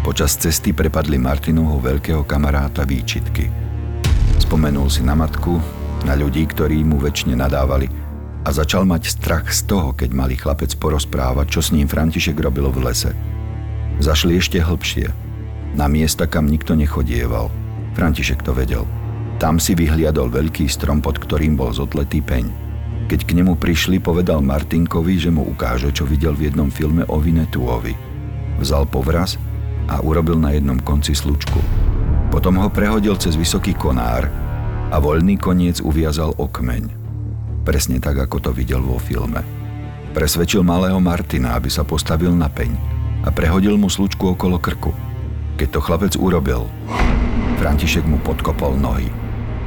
Počas 0.02 0.34
cesty 0.34 0.74
prepadli 0.74 1.22
Martinovho 1.22 1.78
veľkého 1.78 2.26
kamaráta 2.26 2.82
výčitky. 2.82 3.65
Spomenul 4.46 4.86
si 4.86 5.02
na 5.02 5.18
matku, 5.18 5.58
na 6.06 6.14
ľudí, 6.14 6.46
ktorí 6.46 6.86
mu 6.86 7.02
väčšine 7.02 7.34
nadávali 7.34 7.90
a 8.46 8.54
začal 8.54 8.86
mať 8.86 9.18
strach 9.18 9.50
z 9.50 9.66
toho, 9.66 9.90
keď 9.90 10.14
malý 10.14 10.38
chlapec 10.38 10.70
porozprávať, 10.78 11.58
čo 11.58 11.60
s 11.66 11.74
ním 11.74 11.90
František 11.90 12.38
robilo 12.38 12.70
v 12.70 12.86
lese. 12.86 13.10
Zašli 13.98 14.38
ešte 14.38 14.62
hlbšie. 14.62 15.10
Na 15.74 15.90
miesta, 15.90 16.30
kam 16.30 16.46
nikto 16.46 16.78
nechodieval. 16.78 17.50
František 17.98 18.46
to 18.46 18.54
vedel. 18.54 18.86
Tam 19.42 19.58
si 19.58 19.74
vyhliadol 19.74 20.30
veľký 20.30 20.70
strom, 20.70 21.02
pod 21.02 21.18
ktorým 21.18 21.58
bol 21.58 21.74
zotletý 21.74 22.22
peň. 22.22 22.46
Keď 23.10 23.26
k 23.26 23.42
nemu 23.42 23.58
prišli, 23.58 23.98
povedal 23.98 24.46
Martinkovi, 24.46 25.18
že 25.18 25.34
mu 25.34 25.42
ukáže, 25.42 25.90
čo 25.90 26.06
videl 26.06 26.38
v 26.38 26.54
jednom 26.54 26.70
filme 26.70 27.02
o 27.10 27.18
Vinetuovi. 27.18 27.98
Vzal 28.62 28.86
povraz 28.86 29.42
a 29.90 29.98
urobil 30.06 30.38
na 30.38 30.54
jednom 30.54 30.78
konci 30.78 31.18
slučku. 31.18 31.58
Potom 32.36 32.60
ho 32.60 32.68
prehodil 32.68 33.16
cez 33.16 33.32
vysoký 33.32 33.72
konár 33.72 34.28
a 34.92 35.00
voľný 35.00 35.40
koniec 35.40 35.80
uviazal 35.80 36.36
o 36.36 36.44
kmeň. 36.44 36.92
Presne 37.64 37.96
tak, 37.96 38.20
ako 38.20 38.36
to 38.44 38.50
videl 38.52 38.84
vo 38.84 39.00
filme. 39.00 39.40
Presvedčil 40.12 40.60
malého 40.60 41.00
Martina, 41.00 41.56
aby 41.56 41.72
sa 41.72 41.80
postavil 41.80 42.36
na 42.36 42.52
peň 42.52 42.76
a 43.24 43.32
prehodil 43.32 43.80
mu 43.80 43.88
slučku 43.88 44.36
okolo 44.36 44.60
krku. 44.60 44.92
Keď 45.56 45.68
to 45.72 45.80
chlapec 45.80 46.12
urobil, 46.20 46.68
František 47.56 48.04
mu 48.04 48.20
podkopol 48.20 48.76
nohy. 48.76 49.08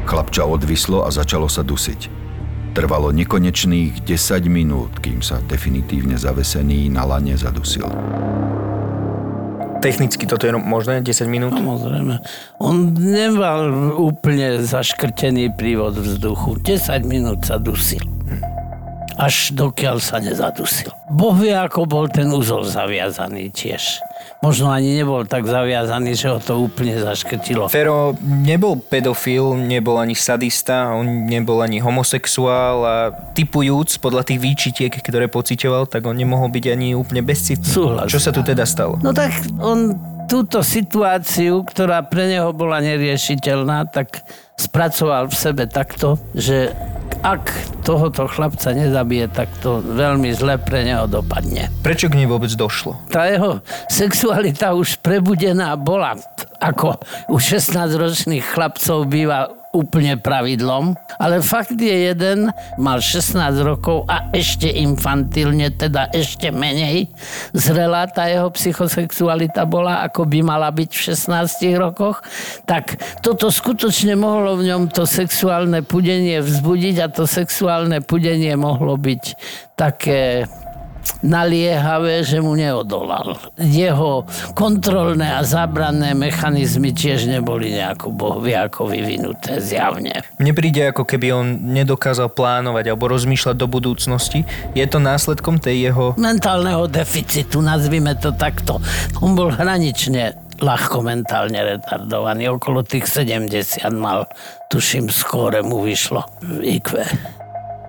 Chlapča 0.05 0.45
odvislo 0.45 1.01
a 1.01 1.09
začalo 1.09 1.49
sa 1.49 1.65
dusiť. 1.65 2.05
Trvalo 2.77 3.09
nekonečných 3.09 4.05
10 4.05 4.45
minút, 4.45 5.01
kým 5.01 5.25
sa 5.25 5.41
definitívne 5.41 6.21
zavesený 6.21 6.93
na 6.93 7.01
lane 7.01 7.33
zadusil. 7.33 7.89
Technicky 9.79 10.27
toto 10.27 10.43
je 10.43 10.51
možné? 10.59 11.00
10 11.00 11.31
minút? 11.31 11.55
Samozrejme. 11.55 12.19
On 12.59 12.91
nemal 12.91 13.71
úplne 13.95 14.59
zaškrtený 14.59 15.55
prívod 15.55 15.95
vzduchu. 15.95 16.59
10 16.59 17.07
minút 17.07 17.48
sa 17.48 17.55
dusil. 17.55 18.18
Až 19.19 19.51
dokiaľ 19.51 19.99
sa 19.99 20.23
nezadusil. 20.23 20.95
Boh 21.11 21.35
vie, 21.35 21.51
ako 21.51 21.83
bol 21.83 22.05
ten 22.07 22.31
úzol 22.31 22.63
zaviazaný 22.63 23.51
tiež 23.51 23.99
možno 24.39 24.71
ani 24.71 24.95
nebol 24.95 25.27
tak 25.27 25.43
zaviazaný, 25.43 26.15
že 26.15 26.31
ho 26.31 26.39
to 26.39 26.55
úplne 26.55 26.95
zaškrtilo. 26.95 27.67
Fero 27.67 28.15
nebol 28.23 28.79
pedofil, 28.79 29.55
nebol 29.59 29.99
ani 29.99 30.15
sadista, 30.15 30.95
on 30.95 31.27
nebol 31.27 31.59
ani 31.59 31.83
homosexuál 31.83 32.77
a 32.88 32.95
typujúc 33.35 33.99
podľa 33.99 34.23
tých 34.23 34.39
výčitiek, 34.39 34.91
ktoré 34.91 35.27
pocitoval, 35.27 35.91
tak 35.91 36.07
on 36.07 36.15
nemohol 36.15 36.47
byť 36.47 36.65
ani 36.71 36.95
úplne 36.95 37.19
bezcitný. 37.19 37.67
Súhlasím. 37.67 38.11
Čo 38.15 38.19
sa 38.23 38.31
tu 38.31 38.41
teda 38.41 38.63
stalo? 38.63 38.95
No 39.03 39.11
tak 39.11 39.35
on 39.59 39.99
túto 40.31 40.63
situáciu, 40.63 41.65
ktorá 41.67 42.05
pre 42.07 42.31
neho 42.31 42.55
bola 42.55 42.79
neriešiteľná, 42.79 43.91
tak 43.91 44.23
spracoval 44.60 45.32
v 45.32 45.36
sebe 45.39 45.63
takto, 45.72 46.20
že 46.36 46.75
ak 47.20 47.51
tohoto 47.84 48.28
chlapca 48.32 48.72
nezabije, 48.72 49.28
tak 49.32 49.51
to 49.60 49.84
veľmi 49.84 50.32
zle 50.32 50.56
pre 50.56 50.88
neho 50.88 51.04
dopadne. 51.08 51.68
Prečo 51.84 52.08
k 52.08 52.16
nej 52.16 52.28
vôbec 52.28 52.51
došlo? 52.56 52.96
Tá 53.12 53.28
jeho 53.28 53.60
sexualita 53.92 54.72
už 54.72 55.04
prebudená 55.04 55.75
bola, 55.75 56.16
ako 56.63 56.96
u 57.28 57.38
16-ročných 57.39 58.44
chlapcov 58.44 59.08
býva 59.08 59.59
úplne 59.69 60.17
pravidlom, 60.17 60.97
ale 61.21 61.45
fakt 61.45 61.77
je 61.77 62.09
jeden, 62.09 62.49
mal 62.81 62.97
16 62.97 63.38
rokov 63.61 64.09
a 64.09 64.33
ešte 64.33 64.65
infantilne, 64.65 65.69
teda 65.77 66.09
ešte 66.09 66.49
menej. 66.49 67.09
Zrelá 67.53 68.09
tá 68.09 68.25
jeho 68.25 68.49
psychosexualita 68.49 69.69
bola, 69.69 70.01
ako 70.05 70.25
by 70.25 70.39
mala 70.41 70.73
byť 70.73 70.89
v 70.89 71.01
16 71.13 71.77
rokoch, 71.77 72.25
tak 72.65 72.97
toto 73.21 73.53
skutočne 73.53 74.17
mohlo 74.17 74.57
v 74.57 74.73
ňom 74.73 74.89
to 74.89 75.05
sexuálne 75.05 75.85
pudenie 75.85 76.41
vzbudiť 76.41 76.95
a 77.05 77.07
to 77.13 77.29
sexuálne 77.29 78.01
pudenie 78.01 78.57
mohlo 78.57 78.97
byť 78.97 79.23
také 79.77 80.49
naliehavé, 81.22 82.24
že 82.24 82.39
mu 82.39 82.56
neodolal. 82.56 83.36
Jeho 83.60 84.24
kontrolné 84.56 85.36
a 85.36 85.44
zabranné 85.44 86.15
mechanizmy 86.15 86.96
tiež 86.96 87.27
neboli 87.27 87.75
nejako 87.75 88.12
bohvie 88.15 88.56
ako 88.56 88.88
vyvinuté 88.88 89.60
zjavne. 89.60 90.24
Mne 90.39 90.51
príde, 90.56 90.91
ako 90.91 91.03
keby 91.03 91.27
on 91.36 91.48
nedokázal 91.75 92.32
plánovať 92.32 92.91
alebo 92.91 93.12
rozmýšľať 93.12 93.56
do 93.60 93.68
budúcnosti. 93.68 94.48
Je 94.74 94.86
to 94.88 95.03
následkom 95.03 95.60
tej 95.60 95.91
jeho... 95.91 96.15
Mentálneho 96.15 96.88
deficitu, 96.88 97.60
nazvime 97.60 98.15
to 98.15 98.32
takto. 98.32 98.79
On 99.20 99.36
bol 99.36 99.51
hranične 99.51 100.50
ľahko 100.60 101.03
mentálne 101.03 101.60
retardovaný. 101.60 102.51
Okolo 102.51 102.84
tých 102.84 103.08
70 103.08 103.88
mal, 103.96 104.27
tuším, 104.68 105.08
skóre 105.08 105.63
mu 105.63 105.84
vyšlo 105.84 106.24
IQ. 106.63 107.00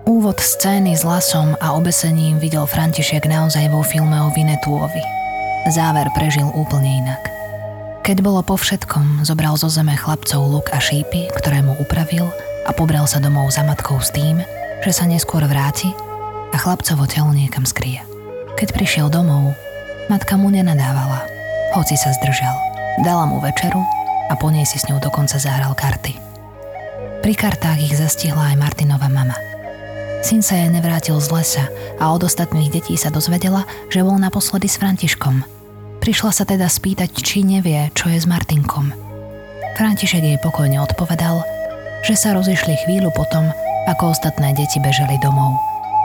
Úvod 0.01 0.41
scény 0.41 0.97
s 0.97 1.05
lasom 1.05 1.53
a 1.61 1.77
obesením 1.77 2.41
videl 2.41 2.65
František 2.65 3.29
naozaj 3.29 3.69
vo 3.69 3.85
filme 3.85 4.17
o 4.17 4.33
Vinetuovi. 4.33 5.05
Záver 5.69 6.09
prežil 6.17 6.49
úplne 6.57 7.05
inak. 7.05 7.21
Keď 8.01 8.25
bolo 8.25 8.41
po 8.41 8.57
všetkom, 8.57 9.21
zobral 9.21 9.53
zo 9.61 9.69
zeme 9.69 9.93
chlapcov 9.93 10.41
luk 10.41 10.73
a 10.73 10.81
šípy, 10.81 11.29
ktoré 11.37 11.61
mu 11.61 11.77
upravil 11.77 12.25
a 12.65 12.73
pobral 12.73 13.05
sa 13.05 13.21
domov 13.21 13.53
za 13.53 13.61
matkou 13.61 14.01
s 14.01 14.09
tým, 14.09 14.41
že 14.81 14.89
sa 14.89 15.05
neskôr 15.05 15.45
vráti 15.45 15.93
a 16.49 16.57
chlapcovo 16.57 17.05
telo 17.05 17.29
niekam 17.29 17.69
skrie. 17.69 18.01
Keď 18.57 18.73
prišiel 18.73 19.05
domov, 19.13 19.53
matka 20.09 20.33
mu 20.33 20.49
nenadávala, 20.49 21.29
hoci 21.77 21.93
sa 21.93 22.09
zdržal. 22.09 22.57
Dala 23.05 23.29
mu 23.29 23.37
večeru 23.37 23.85
a 24.29 24.33
po 24.33 24.49
nej 24.49 24.65
si 24.65 24.81
s 24.81 24.89
ňou 24.89 24.97
dokonca 24.97 25.37
zahral 25.37 25.77
karty. 25.77 26.17
Pri 27.21 27.33
kartách 27.37 27.85
ich 27.85 27.93
zastihla 27.93 28.49
aj 28.49 28.57
Martinova 28.57 29.05
mama– 29.05 29.37
Syn 30.21 30.45
sa 30.45 30.53
jej 30.53 30.69
nevrátil 30.69 31.17
z 31.17 31.33
lesa 31.33 31.65
a 31.97 32.13
od 32.13 32.21
ostatných 32.21 32.69
detí 32.69 32.93
sa 32.93 33.09
dozvedela, 33.09 33.65
že 33.89 34.05
bol 34.05 34.21
naposledy 34.21 34.69
s 34.69 34.77
Františkom. 34.77 35.41
Prišla 35.97 36.29
sa 36.29 36.45
teda 36.45 36.69
spýtať, 36.69 37.09
či 37.17 37.41
nevie, 37.41 37.89
čo 37.97 38.05
je 38.05 38.21
s 38.21 38.29
Martinkom. 38.29 38.93
František 39.81 40.21
jej 40.21 40.37
pokojne 40.37 40.77
odpovedal, 40.77 41.41
že 42.05 42.13
sa 42.13 42.37
rozišli 42.37 42.85
chvíľu 42.85 43.09
potom, 43.17 43.49
ako 43.89 44.13
ostatné 44.13 44.53
deti 44.53 44.77
bežali 44.77 45.17
domov. 45.25 45.57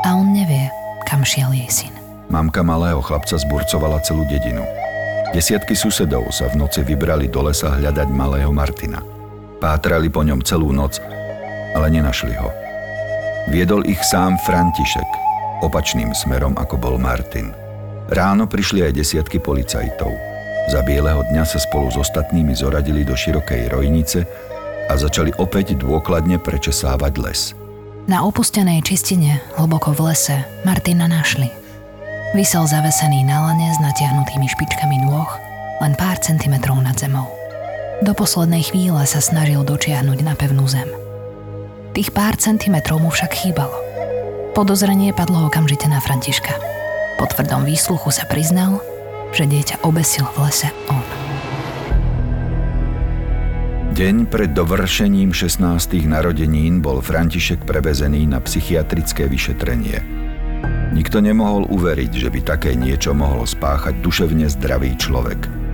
A 0.09 0.17
on 0.17 0.33
nevie, 0.33 0.73
kam 1.05 1.21
šiel 1.21 1.53
jej 1.53 1.69
syn. 1.69 1.93
Mamka 2.33 2.65
malého 2.65 3.05
chlapca 3.05 3.37
zburcovala 3.37 4.01
celú 4.01 4.25
dedinu. 4.33 4.65
Desiatky 5.37 5.77
susedov 5.77 6.33
sa 6.33 6.49
v 6.49 6.57
noci 6.57 6.81
vybrali 6.81 7.29
do 7.29 7.45
lesa 7.45 7.69
hľadať 7.69 8.09
malého 8.09 8.49
Martina. 8.49 9.05
Pátrali 9.61 10.09
po 10.09 10.25
ňom 10.25 10.41
celú 10.41 10.73
noc, 10.73 11.05
ale 11.77 11.93
nenašli 11.93 12.33
ho. 12.41 12.66
Viedol 13.47 13.87
ich 13.87 14.03
sám 14.03 14.35
František, 14.43 15.07
opačným 15.63 16.11
smerom 16.11 16.59
ako 16.59 16.83
bol 16.83 16.99
Martin. 16.99 17.55
Ráno 18.11 18.51
prišli 18.51 18.83
aj 18.83 18.99
desiatky 18.99 19.39
policajtov. 19.39 20.11
Za 20.67 20.83
bieleho 20.83 21.23
dňa 21.31 21.47
sa 21.47 21.63
spolu 21.63 21.87
s 21.87 21.95
ostatnými 21.95 22.59
zoradili 22.59 23.07
do 23.07 23.15
širokej 23.15 23.71
rojnice 23.71 24.27
a 24.91 24.99
začali 24.99 25.31
opäť 25.39 25.79
dôkladne 25.79 26.43
prečesávať 26.43 27.13
les. 27.23 27.41
Na 28.11 28.27
opustenej 28.27 28.83
čistine, 28.83 29.39
hlboko 29.55 29.95
v 29.95 30.11
lese, 30.11 30.43
Martina 30.67 31.07
našli. 31.07 31.47
Vysel 32.35 32.67
zavesený 32.67 33.23
na 33.23 33.47
lane 33.47 33.71
s 33.71 33.79
natiahnutými 33.79 34.51
špičkami 34.51 35.07
nôh, 35.07 35.31
len 35.87 35.95
pár 35.95 36.19
centimetrov 36.19 36.83
nad 36.83 36.99
zemou. 36.99 37.31
Do 38.03 38.11
poslednej 38.11 38.67
chvíle 38.67 39.07
sa 39.07 39.23
snažil 39.23 39.63
dočiahnuť 39.63 40.19
na 40.27 40.35
pevnú 40.35 40.67
zem– 40.67 40.91
Tých 41.97 42.13
pár 42.13 42.37
centimetrov 42.37 43.01
mu 43.01 43.09
však 43.09 43.33
chýbalo. 43.33 43.73
Podozrenie 44.53 45.17
padlo 45.17 45.49
okamžite 45.49 45.89
na 45.89 45.97
Františka. 45.97 46.53
Po 47.17 47.25
tvrdom 47.25 47.65
výsluchu 47.65 48.13
sa 48.13 48.29
priznal, 48.29 48.85
že 49.33 49.49
dieťa 49.49 49.81
obesil 49.81 50.29
v 50.37 50.45
lese 50.45 50.69
on. 50.93 51.01
Deň 53.97 54.29
pred 54.29 54.53
dovršením 54.53 55.33
16. 55.33 56.05
narodenín 56.05 56.85
bol 56.85 57.01
František 57.01 57.65
prevezený 57.65 58.29
na 58.29 58.45
psychiatrické 58.45 59.25
vyšetrenie. 59.25 59.97
Nikto 60.93 61.25
nemohol 61.25 61.65
uveriť, 61.65 62.13
že 62.13 62.29
by 62.29 62.41
také 62.45 62.77
niečo 62.77 63.17
mohlo 63.17 63.49
spáchať 63.49 64.05
duševne 64.05 64.53
zdravý 64.53 65.01
človek. 65.01 65.66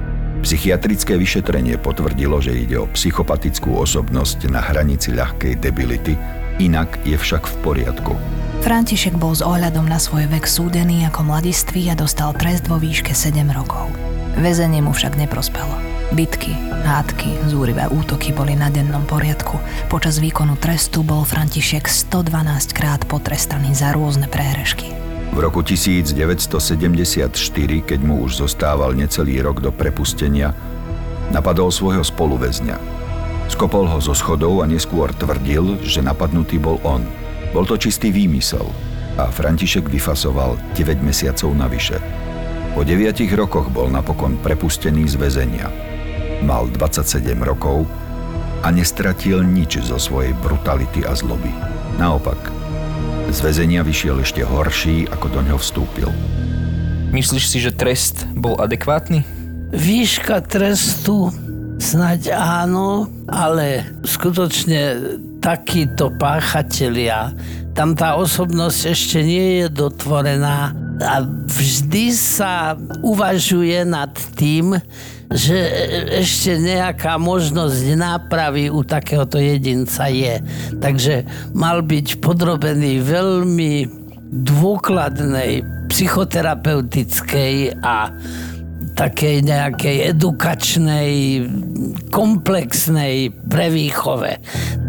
Psychiatrické 0.42 1.14
vyšetrenie 1.14 1.78
potvrdilo, 1.78 2.42
že 2.42 2.50
ide 2.50 2.74
o 2.74 2.90
psychopatickú 2.90 3.78
osobnosť 3.78 4.50
na 4.50 4.58
hranici 4.58 5.14
ľahkej 5.14 5.62
debility, 5.62 6.18
inak 6.58 6.98
je 7.06 7.14
však 7.14 7.46
v 7.46 7.54
poriadku. 7.62 8.18
František 8.66 9.14
bol 9.14 9.38
s 9.38 9.42
ohľadom 9.42 9.86
na 9.86 10.02
svoj 10.02 10.26
vek 10.26 10.50
súdený 10.50 11.06
ako 11.06 11.30
mladistvý 11.30 11.90
a 11.90 11.98
dostal 11.98 12.34
trest 12.34 12.66
vo 12.66 12.82
výške 12.82 13.14
7 13.14 13.38
rokov. 13.54 13.86
Väzenie 14.34 14.82
mu 14.82 14.90
však 14.90 15.14
neprospelo. 15.14 15.78
Bitky, 16.12 16.52
hádky, 16.84 17.46
zúrivé 17.48 17.86
útoky 17.88 18.34
boli 18.34 18.58
na 18.58 18.68
dennom 18.68 19.06
poriadku. 19.06 19.56
Počas 19.88 20.18
výkonu 20.18 20.58
trestu 20.58 21.06
bol 21.06 21.22
František 21.22 21.86
112 21.86 22.74
krát 22.74 23.00
potrestaný 23.06 23.78
za 23.78 23.94
rôzne 23.94 24.26
prehrešky. 24.26 25.11
V 25.32 25.38
roku 25.40 25.64
1974, 25.64 27.32
keď 27.82 28.00
mu 28.04 28.20
už 28.22 28.44
zostával 28.44 28.92
necelý 28.92 29.40
rok 29.40 29.64
do 29.64 29.72
prepustenia, 29.72 30.52
napadol 31.32 31.72
svojho 31.72 32.04
spoluväzňa. 32.04 32.76
Skopol 33.48 33.88
ho 33.88 33.98
zo 33.98 34.12
schodov 34.12 34.60
a 34.60 34.68
neskôr 34.68 35.10
tvrdil, 35.16 35.80
že 35.82 36.04
napadnutý 36.04 36.60
bol 36.60 36.76
on. 36.84 37.02
Bol 37.56 37.64
to 37.64 37.80
čistý 37.80 38.12
výmysel 38.12 38.64
a 39.16 39.28
František 39.28 39.88
vyfasoval 39.88 40.60
9 40.76 41.00
mesiacov 41.00 41.52
navyše. 41.56 41.96
Po 42.76 42.84
9 42.84 43.16
rokoch 43.36 43.68
bol 43.72 43.88
napokon 43.88 44.36
prepustený 44.40 45.08
z 45.08 45.16
väzenia 45.16 45.68
mal 46.42 46.66
27 46.68 47.38
rokov 47.46 47.86
a 48.66 48.68
nestratil 48.74 49.46
nič 49.46 49.78
zo 49.82 49.96
svojej 49.96 50.34
brutality 50.42 51.06
a 51.06 51.14
zloby. 51.14 51.50
Naopak, 51.98 52.38
z 53.32 53.40
väzenia 53.40 53.80
vyšiel 53.80 54.20
ešte 54.20 54.44
horší, 54.44 55.08
ako 55.08 55.26
do 55.32 55.40
ňoho 55.40 55.56
vstúpil. 55.56 56.12
Myslíš 57.16 57.44
si, 57.48 57.58
že 57.64 57.72
trest 57.72 58.28
bol 58.36 58.60
adekvátny? 58.60 59.24
Výška 59.72 60.44
trestu 60.44 61.32
snaď 61.80 62.36
áno, 62.36 63.08
ale 63.24 63.88
skutočne 64.04 65.00
takíto 65.40 66.12
páchatelia, 66.20 67.32
tam 67.72 67.96
tá 67.96 68.20
osobnosť 68.20 68.80
ešte 68.92 69.18
nie 69.24 69.64
je 69.64 69.66
dotvorená 69.72 70.76
a 71.02 71.26
vždy 71.26 72.14
sa 72.14 72.78
uvažuje 73.02 73.82
nad 73.82 74.14
tým, 74.38 74.78
že 75.32 75.56
ešte 76.22 76.60
nejaká 76.60 77.16
možnosť 77.16 77.96
nápravy 77.96 78.68
u 78.68 78.84
takéhoto 78.84 79.40
jedinca 79.40 80.06
je. 80.12 80.38
Takže 80.78 81.24
mal 81.56 81.80
byť 81.80 82.20
podrobený 82.20 83.00
veľmi 83.00 83.72
dôkladnej 84.32 85.64
psychoterapeutickej 85.92 87.84
a 87.84 88.12
takej 88.92 89.36
nejakej 89.44 89.96
edukačnej, 90.12 91.12
komplexnej 92.12 93.32
prevýchove. 93.48 94.36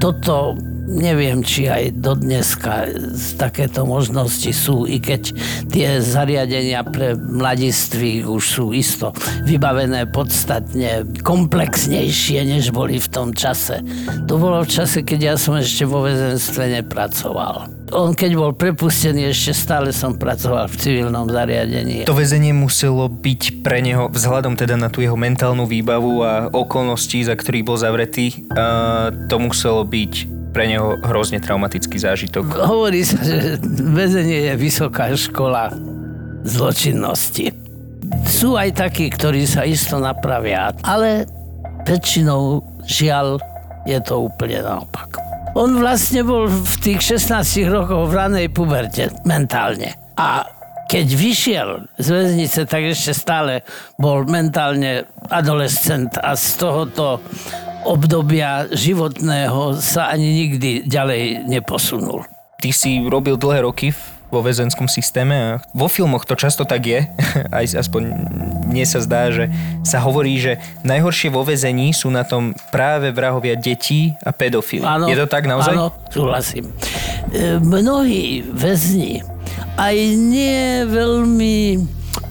Toto 0.03 0.59
neviem, 0.87 1.41
či 1.41 1.67
aj 1.71 1.95
do 1.99 2.13
dneska 2.15 2.91
takéto 3.39 3.87
možnosti 3.87 4.51
sú, 4.51 4.83
i 4.85 4.99
keď 4.99 5.33
tie 5.71 5.99
zariadenia 6.03 6.83
pre 6.83 7.15
mladistvých 7.15 8.27
už 8.27 8.43
sú 8.43 8.65
isto 8.75 9.15
vybavené 9.47 10.07
podstatne 10.11 11.07
komplexnejšie, 11.23 12.43
než 12.45 12.75
boli 12.75 12.99
v 12.99 13.07
tom 13.09 13.31
čase. 13.31 13.79
To 14.27 14.35
bolo 14.37 14.63
v 14.63 14.69
čase, 14.69 15.01
keď 15.01 15.19
ja 15.33 15.35
som 15.39 15.55
ešte 15.55 15.87
vo 15.87 16.03
väzenstve 16.03 16.81
nepracoval. 16.81 17.71
On 17.93 18.09
keď 18.17 18.31
bol 18.33 18.51
prepustený, 18.57 19.29
ešte 19.29 19.53
stále 19.53 19.93
som 19.93 20.17
pracoval 20.17 20.65
v 20.65 20.75
civilnom 20.81 21.29
zariadení. 21.29 22.09
To 22.09 22.17
väzenie 22.17 22.49
muselo 22.49 23.05
byť 23.05 23.61
pre 23.61 23.85
neho, 23.85 24.09
vzhľadom 24.09 24.57
teda 24.57 24.73
na 24.73 24.89
tú 24.89 25.05
jeho 25.05 25.13
mentálnu 25.13 25.69
výbavu 25.69 26.25
a 26.25 26.49
okolnosti, 26.49 27.21
za 27.21 27.37
ktorých 27.37 27.67
bol 27.67 27.77
zavretý, 27.77 28.49
uh, 28.49 29.13
to 29.29 29.37
muselo 29.37 29.85
byť 29.85 30.42
pre 30.53 30.69
neho 30.69 31.01
hrozne 31.01 31.41
traumatický 31.41 31.97
zážitok. 31.97 32.45
Hovorí 32.53 33.01
sa, 33.01 33.19
že 33.25 33.57
väzenie 33.65 34.53
je 34.53 34.53
vysoká 34.53 35.09
škola 35.17 35.73
zločinnosti. 36.45 37.49
Sú 38.29 38.53
aj 38.53 38.77
takí, 38.77 39.09
ktorí 39.09 39.49
sa 39.49 39.65
isto 39.65 39.97
napravia, 39.97 40.69
ale 40.85 41.25
väčšinou 41.89 42.61
žiaľ 42.85 43.41
je 43.89 43.99
to 44.05 44.29
úplne 44.29 44.61
naopak. 44.61 45.17
On 45.53 45.69
vlastne 45.77 46.25
bol 46.25 46.49
v 46.49 46.75
tých 46.81 47.17
16 47.17 47.69
rokoch 47.69 48.09
v 48.09 48.13
ranej 48.13 48.47
puberte 48.49 49.09
mentálne. 49.25 49.93
A 50.17 50.45
keď 50.89 51.07
vyšiel 51.09 51.69
z 51.97 52.07
väznice, 52.09 52.69
tak 52.69 52.85
ešte 52.85 53.13
stále 53.17 53.65
bol 53.97 54.25
mentálne 54.29 55.09
adolescent 55.29 56.17
a 56.21 56.37
z 56.37 56.45
tohoto 56.57 57.21
obdobia 57.85 58.67
životného 58.71 59.77
sa 59.79 60.11
ani 60.11 60.27
nikdy 60.45 60.87
ďalej 60.87 61.47
neposunul. 61.47 62.25
Ty 62.63 62.69
si 62.71 63.03
robil 63.03 63.35
dlhé 63.35 63.67
roky 63.67 63.91
vo 64.33 64.41
väzenskom 64.41 64.89
systéme 64.89 65.35
a 65.37 65.51
vo 65.77 65.85
filmoch 65.85 66.25
to 66.25 66.33
často 66.33 66.65
tak 66.65 66.89
je, 66.89 67.05
aj 67.59 67.85
aspoň 67.85 68.01
mne 68.65 68.85
sa 68.89 68.97
zdá, 69.05 69.29
že 69.29 69.53
sa 69.85 70.01
hovorí, 70.01 70.33
že 70.41 70.57
najhoršie 70.81 71.29
vo 71.29 71.45
väzení 71.45 71.93
sú 71.93 72.09
na 72.09 72.25
tom 72.25 72.57
práve 72.73 73.13
vrahovia 73.13 73.53
detí 73.53 74.17
a 74.25 74.33
pedofily. 74.33 74.81
Áno, 74.81 75.05
je 75.05 75.17
to 75.19 75.29
tak 75.29 75.45
naozaj? 75.45 75.77
Áno, 75.77 75.93
súhlasím. 76.09 76.73
E, 77.29 77.61
mnohí 77.61 78.41
väzni 78.49 79.21
aj 79.77 79.95
nie 80.17 80.85
veľmi 80.85 81.57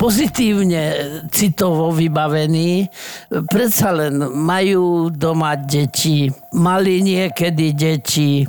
pozitívne 0.02 0.82
citovo 1.30 1.94
vybavení, 1.94 2.90
predsa 3.46 3.94
len 3.94 4.18
majú 4.34 5.14
doma 5.14 5.54
deti, 5.54 6.26
mali 6.58 7.06
niekedy 7.06 7.70
deti, 7.70 8.42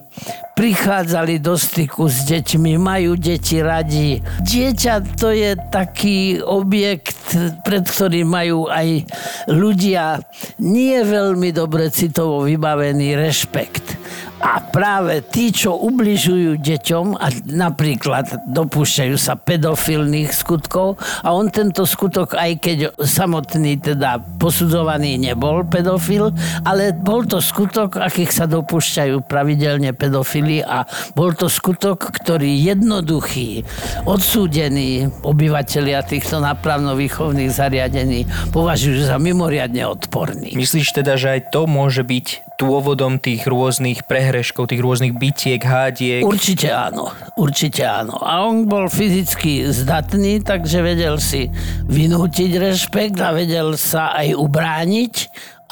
prichádzali 0.58 1.38
do 1.38 1.54
styku 1.54 2.10
s 2.10 2.26
deťmi, 2.26 2.82
majú 2.82 3.14
deti 3.14 3.62
radi. 3.62 4.18
Dieťa 4.42 5.14
to 5.14 5.30
je 5.30 5.54
taký 5.70 6.42
objekt, 6.42 7.38
pred 7.62 7.86
ktorým 7.86 8.34
majú 8.34 8.66
aj 8.66 9.06
ľudia 9.46 10.26
nie 10.58 10.98
veľmi 11.06 11.54
dobre 11.54 11.94
citovo 11.94 12.50
vybavený 12.50 13.14
rešpekt. 13.14 14.03
A 14.44 14.60
práve 14.60 15.24
tí, 15.24 15.56
čo 15.56 15.80
ubližujú 15.80 16.60
deťom 16.60 17.16
a 17.16 17.32
napríklad 17.48 18.44
dopúšťajú 18.52 19.16
sa 19.16 19.40
pedofilných 19.40 20.36
skutkov 20.36 21.00
a 21.24 21.32
on 21.32 21.48
tento 21.48 21.88
skutok, 21.88 22.36
aj 22.36 22.52
keď 22.60 22.78
samotný 23.00 23.80
teda 23.80 24.20
posudzovaný 24.36 25.16
nebol 25.16 25.64
pedofil, 25.64 26.36
ale 26.68 26.92
bol 26.92 27.24
to 27.24 27.40
skutok, 27.40 27.96
akých 28.04 28.36
sa 28.36 28.46
dopúšťajú 28.52 29.24
pravidelne 29.24 29.96
pedofily 29.96 30.60
a 30.60 30.84
bol 31.16 31.32
to 31.32 31.48
skutok, 31.48 32.12
ktorý 32.12 32.52
jednoduchý, 32.68 33.64
odsúdení 34.04 35.08
obyvateľia 35.24 36.04
týchto 36.04 36.44
napravno-výchovných 36.44 37.48
zariadení 37.48 38.28
považujú 38.52 39.08
za 39.08 39.16
mimoriadne 39.16 39.88
odporný. 39.88 40.52
Myslíš 40.52 41.00
teda, 41.00 41.16
že 41.16 41.40
aj 41.40 41.56
to 41.56 41.64
môže 41.64 42.04
byť 42.04 42.53
dôvodom 42.58 43.18
tých 43.18 43.46
rôznych 43.48 44.06
prehreškov, 44.06 44.72
tých 44.72 44.84
rôznych 44.84 45.14
bytiek, 45.14 45.62
hádiek? 45.62 46.22
Určite 46.24 46.70
áno, 46.72 47.12
určite 47.36 47.84
áno. 47.84 48.18
A 48.22 48.46
on 48.46 48.70
bol 48.70 48.88
fyzicky 48.88 49.68
zdatný, 49.70 50.42
takže 50.42 50.86
vedel 50.86 51.18
si 51.18 51.50
vynútiť 51.88 52.52
rešpekt 52.58 53.18
a 53.20 53.34
vedel 53.34 53.76
sa 53.76 54.14
aj 54.16 54.38
ubrániť, 54.38 55.14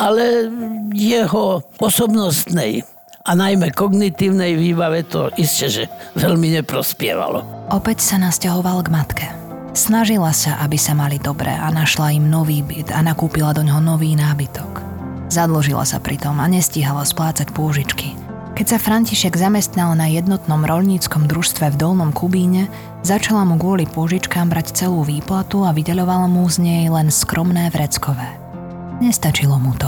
ale 0.01 0.49
jeho 0.95 1.61
osobnostnej 1.77 2.81
a 3.21 3.31
najmä 3.37 3.69
kognitívnej 3.69 4.57
výbave 4.57 5.05
to 5.05 5.29
isté, 5.37 5.69
že 5.69 5.83
veľmi 6.17 6.57
neprospievalo. 6.61 7.69
Opäť 7.69 8.01
sa 8.01 8.17
nasťahoval 8.17 8.81
k 8.81 8.89
matke. 8.89 9.27
Snažila 9.71 10.35
sa, 10.35 10.59
aby 10.59 10.75
sa 10.75 10.91
mali 10.91 11.15
dobre 11.15 11.47
a 11.47 11.71
našla 11.71 12.11
im 12.11 12.27
nový 12.27 12.59
byt 12.59 12.91
a 12.91 12.99
nakúpila 12.99 13.55
do 13.55 13.63
ňoho 13.63 13.79
nový 13.79 14.19
nábytok. 14.19 14.90
Zadložila 15.31 15.87
sa 15.87 16.03
pritom 16.03 16.43
a 16.43 16.45
nestíhala 16.51 17.07
splácať 17.07 17.55
pôžičky. 17.55 18.19
Keď 18.51 18.65
sa 18.67 18.77
František 18.83 19.39
zamestnal 19.39 19.95
na 19.95 20.11
jednotnom 20.11 20.67
rolníckom 20.67 21.23
družstve 21.23 21.71
v 21.71 21.79
Dolnom 21.79 22.11
Kubíne, 22.11 22.67
začala 22.99 23.47
mu 23.47 23.55
kvôli 23.55 23.87
pôžičkám 23.87 24.51
brať 24.51 24.75
celú 24.75 25.07
výplatu 25.07 25.63
a 25.63 25.71
vydeľovala 25.71 26.27
mu 26.27 26.43
z 26.51 26.59
nej 26.59 26.83
len 26.91 27.07
skromné 27.07 27.71
vreckové. 27.71 28.27
Nestačilo 28.99 29.55
mu 29.55 29.71
to. 29.79 29.87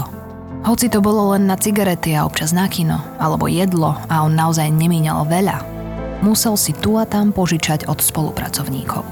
Hoci 0.64 0.88
to 0.88 1.04
bolo 1.04 1.36
len 1.36 1.44
na 1.44 1.60
cigarety 1.60 2.16
a 2.16 2.24
občas 2.24 2.56
na 2.56 2.64
kino, 2.64 3.04
alebo 3.20 3.44
jedlo 3.44 4.00
a 4.08 4.24
on 4.24 4.32
naozaj 4.32 4.72
nemíňal 4.72 5.28
veľa, 5.28 5.60
musel 6.24 6.56
si 6.56 6.72
tu 6.72 6.96
a 6.96 7.04
tam 7.04 7.36
požičať 7.36 7.84
od 7.84 8.00
spolupracovníkov. 8.00 9.04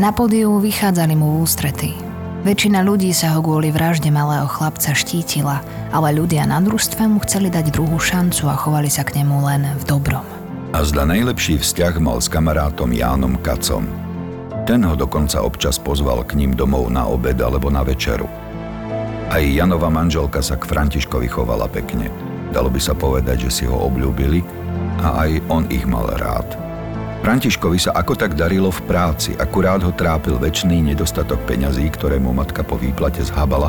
Na 0.00 0.16
podiu 0.16 0.56
vychádzali 0.64 1.12
mu 1.12 1.44
ústrety. 1.44 2.07
Väčšina 2.38 2.86
ľudí 2.86 3.10
sa 3.10 3.34
ho 3.34 3.42
kvôli 3.42 3.74
vražde 3.74 4.14
malého 4.14 4.46
chlapca 4.46 4.94
štítila, 4.94 5.58
ale 5.90 6.14
ľudia 6.14 6.46
na 6.46 6.62
družstve 6.62 7.10
mu 7.10 7.18
chceli 7.26 7.50
dať 7.50 7.74
druhú 7.74 7.98
šancu 7.98 8.46
a 8.46 8.54
chovali 8.54 8.86
sa 8.86 9.02
k 9.02 9.18
nemu 9.18 9.36
len 9.42 9.62
v 9.74 9.82
dobrom. 9.82 10.22
A 10.70 10.86
zda 10.86 11.02
najlepší 11.02 11.58
vzťah 11.58 11.98
mal 11.98 12.22
s 12.22 12.30
kamarátom 12.30 12.94
Jánom 12.94 13.42
Kacom. 13.42 13.90
Ten 14.70 14.86
ho 14.86 14.94
dokonca 14.94 15.42
občas 15.42 15.82
pozval 15.82 16.22
k 16.28 16.38
ním 16.38 16.54
domov 16.54 16.92
na 16.92 17.10
obed 17.10 17.40
alebo 17.42 17.74
na 17.74 17.82
večeru. 17.82 18.30
Aj 19.34 19.42
Janova 19.42 19.90
manželka 19.90 20.38
sa 20.38 20.54
k 20.54 20.68
Františkovi 20.68 21.26
chovala 21.26 21.66
pekne. 21.66 22.06
Dalo 22.54 22.70
by 22.70 22.78
sa 22.78 22.94
povedať, 22.94 23.48
že 23.48 23.50
si 23.50 23.64
ho 23.66 23.76
obľúbili 23.88 24.46
a 25.02 25.26
aj 25.26 25.30
on 25.50 25.66
ich 25.72 25.82
mal 25.88 26.06
rád. 26.20 26.67
Františkovi 27.22 27.78
sa 27.82 27.92
ako 27.92 28.14
tak 28.14 28.38
darilo 28.38 28.70
v 28.70 28.80
práci, 28.88 29.34
akurát 29.36 29.82
ho 29.82 29.92
trápil 29.92 30.38
väčší 30.38 30.80
nedostatok 30.80 31.42
peňazí, 31.44 31.90
ktoré 31.90 32.16
mu 32.22 32.30
matka 32.32 32.62
po 32.62 32.78
výplate 32.78 33.20
zhábala 33.26 33.68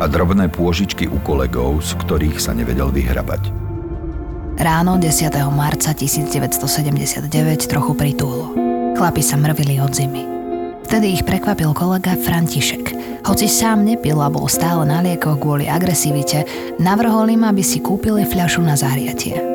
a 0.00 0.04
drobné 0.10 0.50
pôžičky 0.50 1.06
u 1.06 1.18
kolegov, 1.22 1.82
z 1.84 1.94
ktorých 2.00 2.38
sa 2.42 2.56
nevedel 2.56 2.90
vyhrabať. 2.90 3.52
Ráno 4.58 4.98
10. 4.98 5.32
marca 5.52 5.90
1979 5.94 7.28
trochu 7.66 7.92
pritúhlo. 7.94 8.54
Chlapi 8.98 9.22
sa 9.22 9.38
mrvili 9.38 9.82
od 9.82 9.92
zimy. 9.94 10.22
Vtedy 10.86 11.18
ich 11.18 11.24
prekvapil 11.24 11.72
kolega 11.72 12.18
František. 12.18 12.94
Hoci 13.22 13.46
sám 13.46 13.86
nepil 13.86 14.18
a 14.18 14.28
bol 14.28 14.50
stále 14.50 14.82
na 14.84 15.00
liekoch 15.00 15.38
kvôli 15.38 15.70
agresivite, 15.70 16.44
navrhol 16.82 17.30
im, 17.30 17.46
aby 17.46 17.62
si 17.62 17.78
kúpili 17.78 18.26
fľašu 18.26 18.60
na 18.60 18.74
zahriatie. 18.74 19.51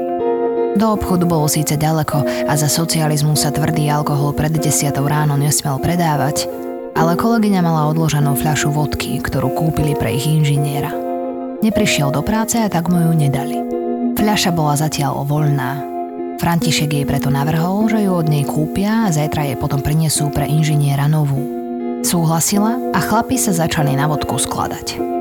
Do 0.78 0.94
obchodu 0.94 1.26
bolo 1.26 1.50
síce 1.50 1.74
ďaleko 1.74 2.46
a 2.46 2.54
za 2.54 2.70
socializmu 2.70 3.34
sa 3.34 3.50
tvrdý 3.50 3.90
alkohol 3.90 4.38
pred 4.38 4.54
10 4.54 4.94
ráno 4.94 5.34
nesmel 5.34 5.82
predávať, 5.82 6.46
ale 6.94 7.18
kolegyňa 7.18 7.66
mala 7.66 7.90
odloženú 7.90 8.38
fľašu 8.38 8.70
vodky, 8.70 9.18
ktorú 9.18 9.58
kúpili 9.58 9.98
pre 9.98 10.13
ich 10.13 10.30
inžiniera. 10.30 10.94
Neprišiel 11.66 12.13
do 12.13 12.22
práce 12.22 12.62
a 12.62 12.70
tak 12.70 12.94
mu 12.94 13.02
ju 13.02 13.10
nedali. 13.18 13.58
Fľaša 14.22 14.54
bola 14.54 14.78
zatiaľ 14.78 15.26
voľná. 15.26 15.82
František 16.38 16.94
jej 16.94 17.06
preto 17.10 17.34
navrhol, 17.34 17.90
že 17.90 18.06
ju 18.06 18.13
od 18.13 18.30
nej 18.30 18.46
kúpia 18.46 19.10
a 19.10 19.13
zajtra 19.13 19.50
jej 19.50 19.58
potom 19.58 19.82
prinesú 19.82 20.30
pre 20.30 20.46
inžiniera 20.46 21.10
novú. 21.10 21.42
Súhlasila 22.06 22.94
a 22.94 23.02
chlapi 23.02 23.42
sa 23.42 23.50
začali 23.50 23.98
na 23.98 24.06
vodku 24.06 24.38
skladať. 24.38 25.16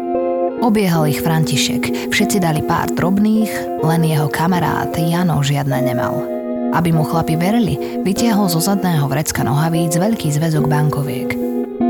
Obiehal 0.56 1.12
ich 1.12 1.20
František, 1.20 2.08
všetci 2.08 2.40
dali 2.40 2.64
pár 2.64 2.88
drobných, 2.88 3.80
len 3.84 4.02
jeho 4.08 4.26
kamarát 4.32 4.88
Jano 4.96 5.44
žiadne 5.44 5.84
nemal. 5.84 6.24
Aby 6.72 6.96
mu 6.96 7.04
chlapi 7.04 7.36
verili, 7.36 8.00
vytiahol 8.00 8.48
zo 8.48 8.64
zadného 8.64 9.04
vrecka 9.04 9.44
nohavíc 9.44 10.00
veľký 10.00 10.32
zväzok 10.32 10.64
bankoviek. 10.64 11.36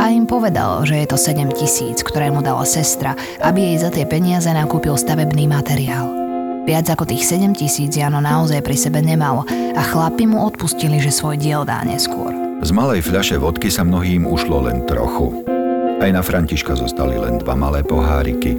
A 0.02 0.10
im 0.10 0.26
povedal, 0.26 0.82
že 0.82 0.98
je 0.98 1.06
to 1.06 1.16
7 1.16 1.54
tisíc, 1.54 2.02
ktoré 2.02 2.28
mu 2.28 2.42
dala 2.42 2.66
sestra, 2.66 3.14
aby 3.38 3.72
jej 3.72 3.76
za 3.86 3.90
tie 3.94 4.02
peniaze 4.02 4.50
nakúpil 4.50 4.98
stavebný 4.98 5.46
materiál. 5.46 6.10
Viac 6.66 6.90
ako 6.90 7.06
tých 7.06 7.22
7 7.22 7.54
tisíc 7.54 7.94
Jano 7.94 8.18
naozaj 8.18 8.66
pri 8.66 8.74
sebe 8.74 8.98
nemal 8.98 9.46
a 9.48 9.82
chlapi 9.86 10.26
mu 10.26 10.42
odpustili, 10.42 10.98
že 10.98 11.14
svoj 11.14 11.38
diel 11.38 11.62
dá 11.62 11.86
neskôr. 11.86 12.34
Z 12.66 12.74
malej 12.74 13.06
fľaše 13.06 13.38
vodky 13.38 13.70
sa 13.70 13.86
mnohým 13.86 14.26
ušlo 14.26 14.66
len 14.66 14.82
trochu. 14.90 15.55
Aj 15.96 16.12
na 16.12 16.20
Františka 16.20 16.76
zostali 16.76 17.16
len 17.16 17.40
dva 17.40 17.56
malé 17.56 17.80
poháriky. 17.80 18.52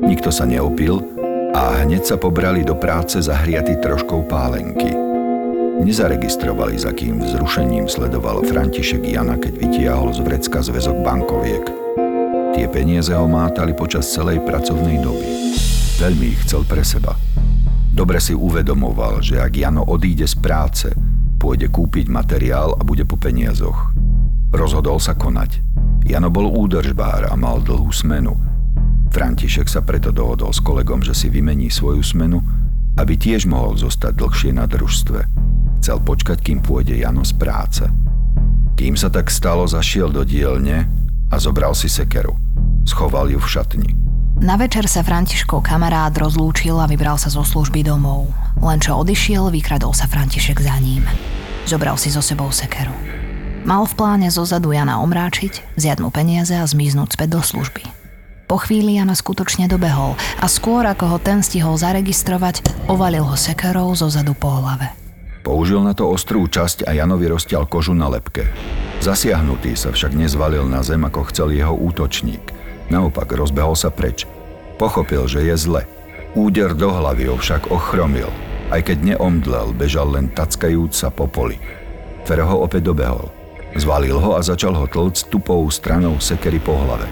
Nikto 0.00 0.32
sa 0.32 0.48
neopil 0.48 1.04
a 1.52 1.84
hneď 1.84 2.02
sa 2.08 2.16
pobrali 2.16 2.64
do 2.64 2.72
práce 2.72 3.20
zahriaty 3.20 3.76
troškou 3.84 4.24
pálenky. 4.24 4.96
Nezaregistrovali, 5.84 6.80
za 6.80 6.96
kým 6.96 7.20
vzrušením 7.20 7.92
sledoval 7.92 8.40
František 8.48 9.04
Jana, 9.04 9.36
keď 9.36 9.52
vytiahol 9.60 10.16
z 10.16 10.24
vrecka 10.24 10.64
zväzok 10.64 11.04
bankoviek. 11.04 11.64
Tie 12.56 12.66
peniaze 12.72 13.12
ho 13.12 13.28
mátali 13.28 13.76
počas 13.76 14.08
celej 14.08 14.40
pracovnej 14.48 14.98
doby. 15.04 15.28
Veľmi 16.00 16.34
ich 16.34 16.40
chcel 16.48 16.64
pre 16.64 16.82
seba. 16.82 17.14
Dobre 17.92 18.16
si 18.16 18.32
uvedomoval, 18.32 19.20
že 19.20 19.36
ak 19.36 19.52
Jano 19.54 19.84
odíde 19.84 20.24
z 20.24 20.40
práce, 20.40 20.88
pôjde 21.36 21.68
kúpiť 21.68 22.08
materiál 22.08 22.74
a 22.74 22.82
bude 22.82 23.04
po 23.04 23.20
peniazoch. 23.20 23.92
Rozhodol 24.50 24.96
sa 24.96 25.12
konať. 25.12 25.67
Jano 26.08 26.32
bol 26.32 26.48
údržbár 26.48 27.28
a 27.28 27.36
mal 27.36 27.60
dlhú 27.60 27.92
smenu. 27.92 28.32
František 29.12 29.68
sa 29.68 29.84
preto 29.84 30.08
dohodol 30.08 30.56
s 30.56 30.60
kolegom, 30.64 31.04
že 31.04 31.12
si 31.12 31.28
vymení 31.28 31.68
svoju 31.68 32.00
smenu, 32.00 32.40
aby 32.96 33.12
tiež 33.12 33.44
mohol 33.44 33.76
zostať 33.76 34.16
dlhšie 34.16 34.56
na 34.56 34.64
družstve. 34.64 35.20
Chcel 35.84 36.00
počkať, 36.00 36.40
kým 36.40 36.64
pôjde 36.64 36.96
Jano 36.96 37.28
z 37.28 37.36
práce. 37.36 37.84
Kým 38.80 38.96
sa 38.96 39.12
tak 39.12 39.28
stalo, 39.28 39.68
zašiel 39.68 40.08
do 40.08 40.24
dielne 40.24 40.88
a 41.28 41.36
zobral 41.36 41.76
si 41.76 41.92
sekeru. 41.92 42.32
Schoval 42.88 43.28
ju 43.28 43.36
v 43.36 43.48
šatni. 43.48 43.90
Na 44.40 44.56
večer 44.56 44.88
sa 44.88 45.04
Františkov 45.04 45.60
kamarát 45.60 46.14
rozlúčil 46.16 46.78
a 46.80 46.88
vybral 46.88 47.20
sa 47.20 47.28
zo 47.28 47.44
služby 47.44 47.84
domov. 47.84 48.32
Len 48.64 48.80
čo 48.80 48.96
odišiel, 48.96 49.52
vykradol 49.52 49.92
sa 49.92 50.08
František 50.08 50.56
za 50.56 50.72
ním. 50.80 51.04
Zobral 51.68 52.00
si 52.00 52.08
so 52.08 52.24
sebou 52.24 52.48
sekeru. 52.48 53.17
Mal 53.66 53.82
v 53.86 53.94
pláne 53.98 54.28
zo 54.30 54.46
zadu 54.46 54.70
Jana 54.70 55.02
omráčiť, 55.02 55.74
zjať 55.74 55.98
mu 56.02 56.14
peniaze 56.14 56.54
a 56.54 56.66
zmiznúť 56.66 57.18
späť 57.18 57.38
do 57.38 57.42
služby. 57.42 57.82
Po 58.48 58.56
chvíli 58.56 58.96
Jana 58.96 59.12
skutočne 59.12 59.68
dobehol 59.68 60.16
a 60.40 60.46
skôr 60.48 60.80
ako 60.88 61.04
ho 61.04 61.18
ten 61.20 61.44
stihol 61.44 61.76
zaregistrovať, 61.76 62.64
ovalil 62.88 63.20
ho 63.20 63.36
sekerou 63.36 63.92
zo 63.92 64.08
zadu 64.08 64.32
po 64.32 64.48
hlave. 64.48 64.88
Použil 65.44 65.84
na 65.84 65.92
to 65.92 66.08
ostrú 66.08 66.48
časť 66.48 66.88
a 66.88 66.96
Janovi 66.96 67.28
rozťal 67.28 67.68
kožu 67.68 67.92
na 67.92 68.08
lepke. 68.08 68.48
Zasiahnutý 69.04 69.76
sa 69.76 69.92
však 69.92 70.16
nezvalil 70.16 70.64
na 70.64 70.80
zem, 70.80 71.04
ako 71.04 71.28
chcel 71.28 71.52
jeho 71.52 71.76
útočník. 71.76 72.52
Naopak 72.88 73.28
rozbehol 73.36 73.76
sa 73.76 73.92
preč. 73.92 74.24
Pochopil, 74.80 75.28
že 75.28 75.44
je 75.44 75.56
zle. 75.56 75.82
Úder 76.32 76.72
do 76.72 76.88
hlavy 76.88 77.28
ho 77.28 77.36
však 77.36 77.68
ochromil. 77.68 78.32
Aj 78.72 78.80
keď 78.80 79.14
neomdlel, 79.14 79.76
bežal 79.76 80.12
len 80.12 80.32
tackajúc 80.32 80.92
sa 80.92 81.08
po 81.12 81.28
poli. 81.28 81.60
Fero 82.24 82.44
ho 82.48 82.56
opäť 82.64 82.92
dobehol. 82.92 83.37
Zvalil 83.76 84.16
ho 84.16 84.38
a 84.38 84.40
začal 84.40 84.72
ho 84.72 84.86
tlcť 84.88 85.28
tupou 85.28 85.64
stranou 85.68 86.16
sekery 86.16 86.62
po 86.62 86.72
hlave. 86.72 87.04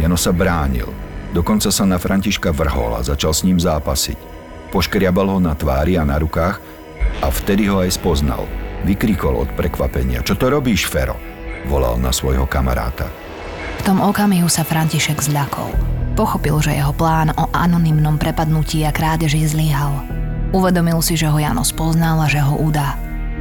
Jano 0.00 0.16
sa 0.16 0.32
bránil. 0.32 0.88
Dokonca 1.34 1.68
sa 1.68 1.84
na 1.84 2.00
Františka 2.00 2.54
vrhol 2.54 2.96
a 2.96 3.04
začal 3.04 3.36
s 3.36 3.44
ním 3.44 3.60
zápasiť. 3.60 4.16
Poškriabal 4.72 5.28
ho 5.28 5.40
na 5.40 5.52
tvári 5.52 6.00
a 6.00 6.04
na 6.04 6.16
rukách 6.16 6.60
a 7.20 7.26
vtedy 7.28 7.68
ho 7.68 7.84
aj 7.84 8.00
spoznal. 8.00 8.48
Vykrikol 8.86 9.36
od 9.44 9.50
prekvapenia. 9.58 10.24
Čo 10.24 10.38
to 10.38 10.48
robíš, 10.48 10.88
Fero? 10.88 11.18
Volal 11.66 12.00
na 12.00 12.14
svojho 12.14 12.48
kamaráta. 12.48 13.10
V 13.78 13.82
tom 13.84 14.00
okamihu 14.00 14.46
sa 14.48 14.64
František 14.64 15.20
zľakol. 15.20 15.70
Pochopil, 16.14 16.58
že 16.58 16.74
jeho 16.74 16.90
plán 16.94 17.30
o 17.36 17.46
anonymnom 17.54 18.18
prepadnutí 18.18 18.82
a 18.86 18.90
krádeži 18.90 19.46
zlyhal. 19.46 20.02
Uvedomil 20.50 20.98
si, 21.04 21.14
že 21.14 21.28
ho 21.28 21.36
Jano 21.36 21.62
spoznal 21.62 22.24
a 22.24 22.26
že 22.26 22.40
ho 22.40 22.58
udá. 22.58 22.96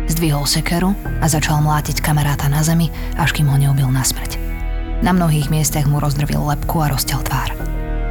Zdvihol 0.08 0.48
sekeru 0.48 0.96
a 1.20 1.26
začal 1.28 1.60
mlátiť 1.60 2.00
kamaráta 2.00 2.48
na 2.48 2.64
zemi, 2.64 2.88
až 3.20 3.36
kým 3.36 3.52
ho 3.52 3.58
neubil 3.60 3.92
na 3.92 4.08
smrť. 4.08 4.40
Na 5.04 5.14
mnohých 5.14 5.54
miestach 5.54 5.86
mu 5.86 6.02
rozdrvil 6.02 6.42
lepku 6.42 6.82
a 6.82 6.90
rozťal 6.90 7.22
tvár. 7.28 7.50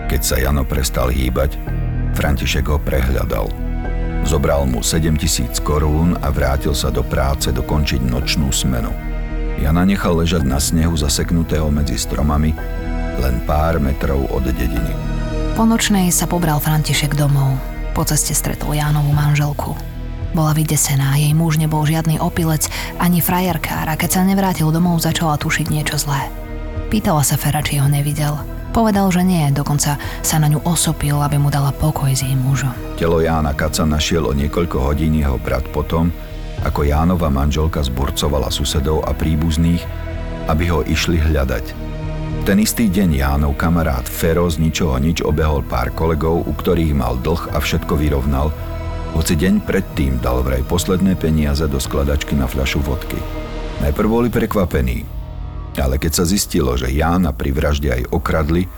Keď 0.07 0.21
sa 0.23 0.37
Jano 0.39 0.63
prestal 0.63 1.11
hýbať, 1.11 1.59
František 2.15 2.71
ho 2.71 2.79
prehľadal. 2.79 3.51
Zobral 4.23 4.69
mu 4.71 4.85
7000 4.85 5.59
korún 5.67 6.15
a 6.21 6.31
vrátil 6.31 6.77
sa 6.77 6.95
do 6.95 7.03
práce 7.03 7.51
dokončiť 7.51 8.01
nočnú 8.07 8.53
smenu. 8.55 8.93
Jana 9.57 9.89
nechal 9.89 10.21
ležať 10.21 10.45
na 10.45 10.61
snehu 10.61 10.95
zaseknutého 10.95 11.73
medzi 11.73 11.97
stromami 11.97 12.53
len 13.17 13.41
pár 13.49 13.81
metrov 13.81 14.29
od 14.29 14.45
dediny. 14.45 14.93
Po 15.57 15.65
nočnej 15.65 16.13
sa 16.13 16.29
pobral 16.29 16.61
František 16.61 17.17
domov. 17.17 17.57
Po 17.97 18.05
ceste 18.05 18.37
stretol 18.37 18.77
Jánovú 18.77 19.09
manželku. 19.17 19.96
Bola 20.35 20.57
vydesená, 20.57 21.15
jej 21.21 21.37
muž 21.37 21.61
nebol 21.61 21.87
žiadny 21.87 22.19
opilec 22.19 22.67
ani 22.99 23.23
frajerkár 23.23 23.87
a 23.87 23.95
keď 23.95 24.11
sa 24.19 24.23
nevrátil 24.27 24.73
domov, 24.75 25.05
začala 25.05 25.39
tušiť 25.39 25.67
niečo 25.71 26.01
zlé. 26.01 26.33
Pýtala 26.91 27.23
sa 27.27 27.35
Fera, 27.39 27.63
či 27.63 27.83
ho 27.83 27.87
nevidel. 27.91 28.39
Povedal, 28.77 29.09
že 29.09 29.25
nie, 29.25 29.43
dokonca 29.57 29.97
sa 30.21 30.37
na 30.37 30.53
ňu 30.53 30.61
osopil, 30.69 31.17
aby 31.25 31.41
mu 31.41 31.49
dala 31.49 31.73
pokoj 31.73 32.13
s 32.13 32.21
jej 32.21 32.37
mužom. 32.37 32.71
Telo 33.01 33.25
Jána 33.25 33.57
Kaca 33.57 33.89
našiel 33.89 34.29
o 34.29 34.37
niekoľko 34.37 34.85
hodín 34.85 35.17
jeho 35.17 35.41
brat 35.41 35.65
potom, 35.73 36.13
ako 36.61 36.85
Jánova 36.85 37.33
manželka 37.33 37.81
zburcovala 37.81 38.53
susedov 38.53 39.09
a 39.09 39.17
príbuzných, 39.17 39.81
aby 40.53 40.65
ho 40.69 40.85
išli 40.85 41.17
hľadať. 41.17 41.73
Ten 42.45 42.61
istý 42.63 42.93
deň 42.93 43.17
Jánov 43.17 43.59
kamarát 43.59 44.05
Fero 44.07 44.47
z 44.47 44.61
ničoho 44.61 45.01
nič 45.01 45.25
obehol 45.25 45.65
pár 45.67 45.91
kolegov, 45.97 46.47
u 46.47 46.53
ktorých 46.53 46.95
mal 46.95 47.19
dlh 47.19 47.57
a 47.57 47.59
všetko 47.59 47.97
vyrovnal, 47.97 48.53
hoci 49.17 49.33
deň 49.33 49.65
predtým 49.65 50.21
dal 50.21 50.45
vraj 50.45 50.61
posledné 50.69 51.17
peniaze 51.17 51.65
do 51.65 51.81
skladačky 51.81 52.37
na 52.37 52.45
fľašu 52.45 52.85
vodky. 52.85 53.17
Najprv 53.81 54.09
boli 54.09 54.29
prekvapení, 54.29 55.09
ale 55.81 55.97
keď 55.97 56.13
sa 56.21 56.25
zistilo, 56.29 56.77
že 56.77 56.93
Jána 56.93 57.33
pri 57.33 57.53
vražde 57.53 57.89
aj 57.93 58.13
okradli, 58.13 58.69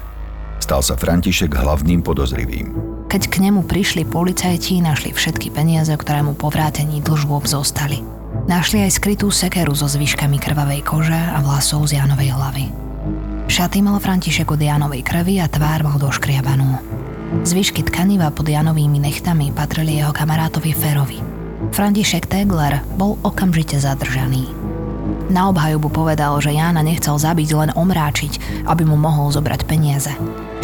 stal 0.62 0.82
sa 0.82 0.94
František 0.94 1.50
hlavným 1.54 2.06
podozrivým. 2.06 2.74
Keď 3.10 3.22
k 3.30 3.36
nemu 3.40 3.66
prišli 3.66 4.06
policajti, 4.06 4.78
našli 4.78 5.10
všetky 5.10 5.50
peniaze, 5.50 5.90
ktoré 5.94 6.22
mu 6.22 6.38
po 6.38 6.54
vrátení 6.54 7.02
dlžôb 7.02 7.46
zostali. 7.48 8.04
Našli 8.46 8.84
aj 8.84 9.00
skrytú 9.00 9.32
sekeru 9.32 9.72
so 9.72 9.88
zvyškami 9.88 10.36
krvavej 10.36 10.84
kože 10.84 11.16
a 11.16 11.40
vlasov 11.40 11.88
z 11.88 11.98
Jánovej 11.98 12.30
hlavy. 12.36 12.66
Šaty 13.48 13.80
mal 13.80 13.96
František 13.96 14.52
od 14.52 14.60
Jánovej 14.60 15.00
krvi 15.00 15.40
a 15.40 15.48
tvár 15.48 15.80
mal 15.80 15.96
doškriabanú. 15.96 16.97
Zvyšky 17.28 17.84
tkaniva 17.84 18.32
pod 18.32 18.48
Janovými 18.48 18.96
nechtami 18.96 19.52
patrili 19.52 20.00
jeho 20.00 20.16
kamarátovi 20.16 20.72
Ferovi. 20.72 21.20
František 21.76 22.24
Tegler 22.24 22.80
bol 22.96 23.20
okamžite 23.20 23.76
zadržaný. 23.76 24.48
Na 25.28 25.52
obhajobu 25.52 25.92
povedal, 25.92 26.40
že 26.40 26.56
Jána 26.56 26.80
nechcel 26.80 27.20
zabiť, 27.20 27.48
len 27.52 27.70
omráčiť, 27.76 28.64
aby 28.64 28.88
mu 28.88 28.96
mohol 28.96 29.28
zobrať 29.28 29.68
peniaze. 29.68 30.12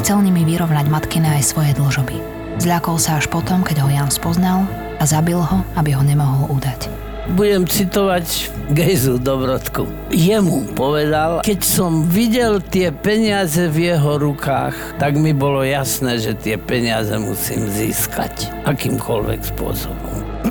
Chcel 0.01 0.25
nimi 0.25 0.41
vyrovnať 0.49 0.89
matkine 0.89 1.37
aj 1.37 1.53
svoje 1.53 1.77
dlžoby. 1.77 2.17
Zľakol 2.57 2.97
sa 2.97 3.21
až 3.21 3.29
potom, 3.29 3.61
keď 3.61 3.85
ho 3.85 3.89
Jan 3.93 4.09
spoznal 4.09 4.65
a 4.97 5.05
zabil 5.05 5.37
ho, 5.37 5.59
aby 5.77 5.93
ho 5.93 6.01
nemohol 6.01 6.49
udať. 6.49 6.89
Budem 7.25 7.65
citovať 7.65 8.53
Gejzu 8.77 9.17
Dobrodku. 9.17 9.89
Jemu 10.13 10.77
povedal, 10.77 11.41
keď 11.41 11.61
som 11.65 12.05
videl 12.05 12.61
tie 12.61 12.93
peniaze 12.93 13.65
v 13.73 13.97
jeho 13.97 14.21
rukách, 14.21 15.01
tak 15.01 15.17
mi 15.17 15.33
bolo 15.33 15.65
jasné, 15.65 16.21
že 16.21 16.37
tie 16.37 16.61
peniaze 16.61 17.17
musím 17.17 17.65
získať 17.65 18.53
akýmkoľvek 18.69 19.41
spôsobom 19.41 20.04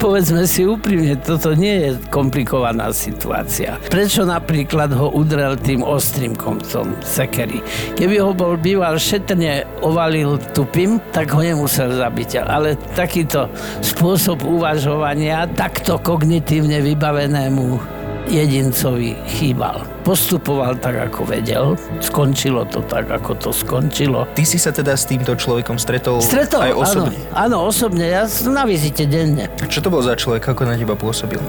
povedzme 0.04 0.44
si 0.44 0.68
úprimne, 0.68 1.16
toto 1.16 1.56
nie 1.56 1.80
je 1.80 1.89
komplikovaná 2.12 2.92
situácia. 2.92 3.80
Prečo 3.88 4.28
napríklad 4.28 4.92
ho 4.92 5.16
udrel 5.16 5.56
tým 5.56 5.80
ostrým 5.80 6.36
koncom 6.36 6.92
sekery? 7.00 7.63
Keby 7.96 8.20
ho 8.20 8.36
bol 8.36 8.60
býval 8.60 9.00
šetrne 9.00 9.63
ovalil 9.80 10.36
tupým, 10.52 11.00
tak 11.16 11.32
ho 11.32 11.39
nemusel 11.39 11.96
zabiť. 11.96 12.44
Ale 12.44 12.76
takýto 13.00 13.48
spôsob 13.80 14.44
uvažovania 14.44 15.48
takto 15.56 15.96
kognitívne 16.04 16.84
vybavenému 16.84 17.80
jedincovi 18.28 19.16
chýbal. 19.39 19.92
Postupoval 20.04 20.76
tak, 20.84 21.00
ako 21.00 21.24
vedel. 21.24 21.80
Skončilo 22.04 22.68
to 22.68 22.84
tak, 22.84 23.08
ako 23.08 23.39
to 23.39 23.50
skončilo. 23.56 24.28
Ty 24.36 24.44
si 24.44 24.60
sa 24.60 24.76
teda 24.76 25.00
s 25.00 25.08
týmto 25.08 25.32
človekom 25.32 25.80
stretol, 25.80 26.20
stretol 26.20 26.60
aj 26.60 26.74
osobne? 26.76 27.16
Áno, 27.32 27.63
áno, 27.63 27.72
osobne. 27.72 28.12
Ja 28.12 28.28
na 28.52 28.68
vizite 28.68 29.08
denne. 29.08 29.48
Čo 29.72 29.80
to 29.80 29.88
bol 29.88 30.04
za 30.04 30.20
človek? 30.20 30.44
Ako 30.44 30.68
na 30.68 30.76
teba 30.76 31.00
pôsobil? 31.00 31.39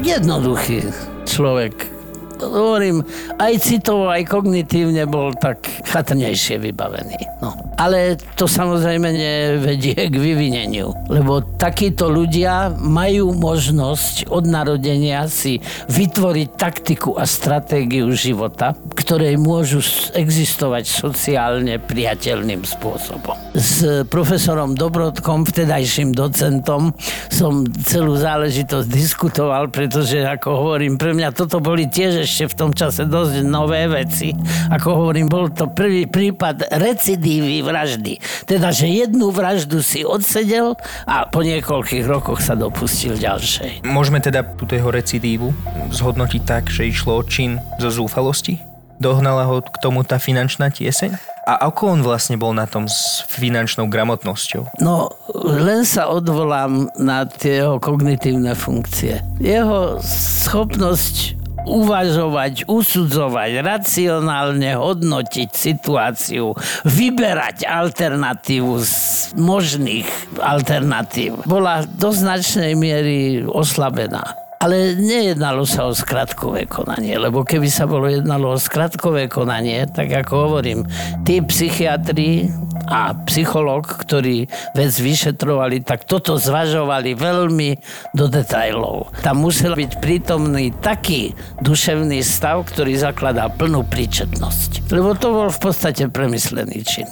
Jednoduchý 0.00 0.88
človek 1.28 1.92
hovorím, 2.40 3.04
aj 3.38 3.52
citovo, 3.62 4.10
aj 4.10 4.26
kognitívne 4.26 5.06
bol 5.06 5.32
tak 5.36 5.64
chatrnejšie 5.86 6.60
vybavený. 6.60 7.20
No. 7.40 7.54
Ale 7.74 8.14
to 8.38 8.46
samozrejme 8.46 9.10
nevedie 9.10 10.06
k 10.06 10.14
vyvineniu, 10.14 10.94
lebo 11.10 11.42
takíto 11.58 12.06
ľudia 12.06 12.70
majú 12.70 13.34
možnosť 13.34 14.30
od 14.30 14.46
narodenia 14.46 15.26
si 15.26 15.58
vytvoriť 15.90 16.48
taktiku 16.54 17.18
a 17.18 17.26
stratégiu 17.26 18.06
života, 18.14 18.78
ktorej 18.94 19.34
môžu 19.42 19.82
existovať 20.14 20.86
sociálne 20.86 21.82
priateľným 21.82 22.62
spôsobom. 22.62 23.34
S 23.58 24.06
profesorom 24.06 24.78
Dobrodkom, 24.78 25.42
vtedajším 25.42 26.14
docentom, 26.14 26.94
som 27.26 27.66
celú 27.82 28.14
záležitosť 28.14 28.86
diskutoval, 28.86 29.74
pretože, 29.74 30.22
ako 30.22 30.62
hovorím, 30.62 30.94
pre 30.94 31.10
mňa 31.10 31.34
toto 31.34 31.58
boli 31.58 31.90
tiež 31.90 32.22
ešte 32.22 32.54
v 32.54 32.54
tom 32.54 32.70
čase 32.70 33.10
dosť 33.10 33.42
nové 33.42 33.90
veci. 33.90 34.30
Ako 34.70 35.02
hovorím, 35.02 35.26
bol 35.26 35.50
to 35.50 35.66
prvý 35.74 36.06
prípad 36.06 36.70
recidívy 36.70 37.63
vraždy. 37.64 38.20
Teda, 38.44 38.70
že 38.70 38.86
jednu 38.86 39.32
vraždu 39.32 39.80
si 39.80 40.04
odsedel 40.04 40.76
a 41.08 41.24
po 41.24 41.40
niekoľkých 41.40 42.04
rokoch 42.04 42.44
sa 42.44 42.52
dopustil 42.52 43.16
ďalšej. 43.16 43.88
Môžeme 43.88 44.20
teda 44.20 44.44
túto 44.44 44.76
jeho 44.76 44.92
recidívu 44.92 45.50
zhodnotiť 45.90 46.42
tak, 46.44 46.68
že 46.68 46.86
išlo 46.86 47.18
o 47.18 47.22
čin 47.24 47.58
zo 47.80 47.88
zúfalosti? 47.88 48.60
Dohnala 49.00 49.48
ho 49.50 49.58
k 49.58 49.76
tomu 49.82 50.06
tá 50.06 50.22
finančná 50.22 50.70
tieseň? 50.70 51.34
A 51.44 51.68
ako 51.68 51.98
on 51.98 52.00
vlastne 52.00 52.40
bol 52.40 52.56
na 52.56 52.64
tom 52.64 52.88
s 52.88 53.20
finančnou 53.28 53.84
gramotnosťou? 53.84 54.80
No, 54.80 55.12
len 55.44 55.84
sa 55.84 56.08
odvolám 56.08 56.88
na 56.96 57.28
tie 57.28 57.60
jeho 57.60 57.76
kognitívne 57.76 58.56
funkcie. 58.56 59.20
Jeho 59.44 60.00
schopnosť 60.00 61.43
uvažovať, 61.64 62.68
usudzovať, 62.68 63.50
racionálne 63.64 64.76
hodnotiť 64.76 65.48
situáciu, 65.50 66.52
vyberať 66.84 67.64
alternatívu 67.64 68.72
z 68.84 68.94
možných 69.34 70.06
alternatív, 70.38 71.42
bola 71.48 71.82
do 71.88 72.12
značnej 72.12 72.76
miery 72.76 73.42
oslabená. 73.48 74.43
Ale 74.64 74.96
nejednalo 74.96 75.68
sa 75.68 75.84
o 75.84 75.92
skratkové 75.92 76.64
konanie, 76.64 77.20
lebo 77.20 77.44
keby 77.44 77.68
sa 77.68 77.84
bolo 77.84 78.08
jednalo 78.08 78.56
o 78.56 78.56
skratkové 78.56 79.28
konanie, 79.28 79.84
tak 79.84 80.08
ako 80.08 80.32
hovorím, 80.48 80.88
tí 81.28 81.44
psychiatri 81.44 82.48
a 82.88 83.12
psychológ, 83.28 83.84
ktorí 83.84 84.48
vec 84.72 84.92
vyšetrovali, 84.96 85.84
tak 85.84 86.08
toto 86.08 86.40
zvažovali 86.40 87.12
veľmi 87.12 87.76
do 88.16 88.24
detajlov. 88.24 89.12
Tam 89.20 89.44
musel 89.44 89.76
byť 89.76 90.00
prítomný 90.00 90.72
taký 90.80 91.36
duševný 91.60 92.24
stav, 92.24 92.64
ktorý 92.64 92.96
zakladá 92.96 93.52
plnú 93.52 93.84
príčetnosť. 93.84 94.88
Lebo 94.88 95.12
to 95.12 95.28
bol 95.28 95.48
v 95.52 95.60
podstate 95.60 96.08
premyslený 96.08 96.80
čin. 96.88 97.08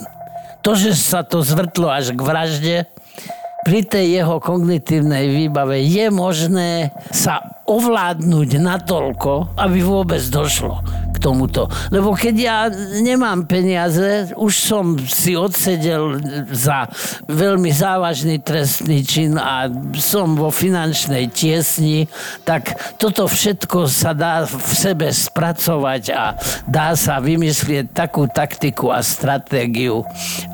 To, 0.65 0.73
že 0.73 0.97
sa 0.97 1.21
to 1.21 1.45
zvrtlo 1.45 1.93
až 1.93 2.17
k 2.17 2.19
vražde, 2.25 2.75
pri 3.63 3.87
tej 3.87 4.21
jeho 4.21 4.37
kognitívnej 4.43 5.31
výbave 5.31 5.79
je 5.81 6.11
možné 6.11 6.91
sa 7.09 7.63
ovládnuť 7.63 8.49
natoľko, 8.59 9.55
aby 9.55 9.79
vôbec 9.79 10.21
došlo 10.27 10.83
tomuto. 11.23 11.71
Lebo 11.87 12.11
keď 12.11 12.35
ja 12.35 12.57
nemám 12.99 13.47
peniaze, 13.47 14.35
už 14.35 14.51
som 14.51 14.99
si 14.99 15.39
odsedel 15.39 16.19
za 16.51 16.91
veľmi 17.31 17.71
závažný 17.71 18.43
trestný 18.43 18.99
čin 19.07 19.39
a 19.39 19.71
som 19.95 20.35
vo 20.35 20.51
finančnej 20.51 21.31
tiesni, 21.31 22.11
tak 22.43 22.75
toto 22.99 23.31
všetko 23.31 23.87
sa 23.87 24.11
dá 24.11 24.43
v 24.43 24.71
sebe 24.75 25.07
spracovať 25.07 26.03
a 26.11 26.35
dá 26.67 26.91
sa 26.99 27.23
vymyslieť 27.23 27.95
takú 27.95 28.27
taktiku 28.27 28.91
a 28.91 28.99
stratégiu, 28.99 30.03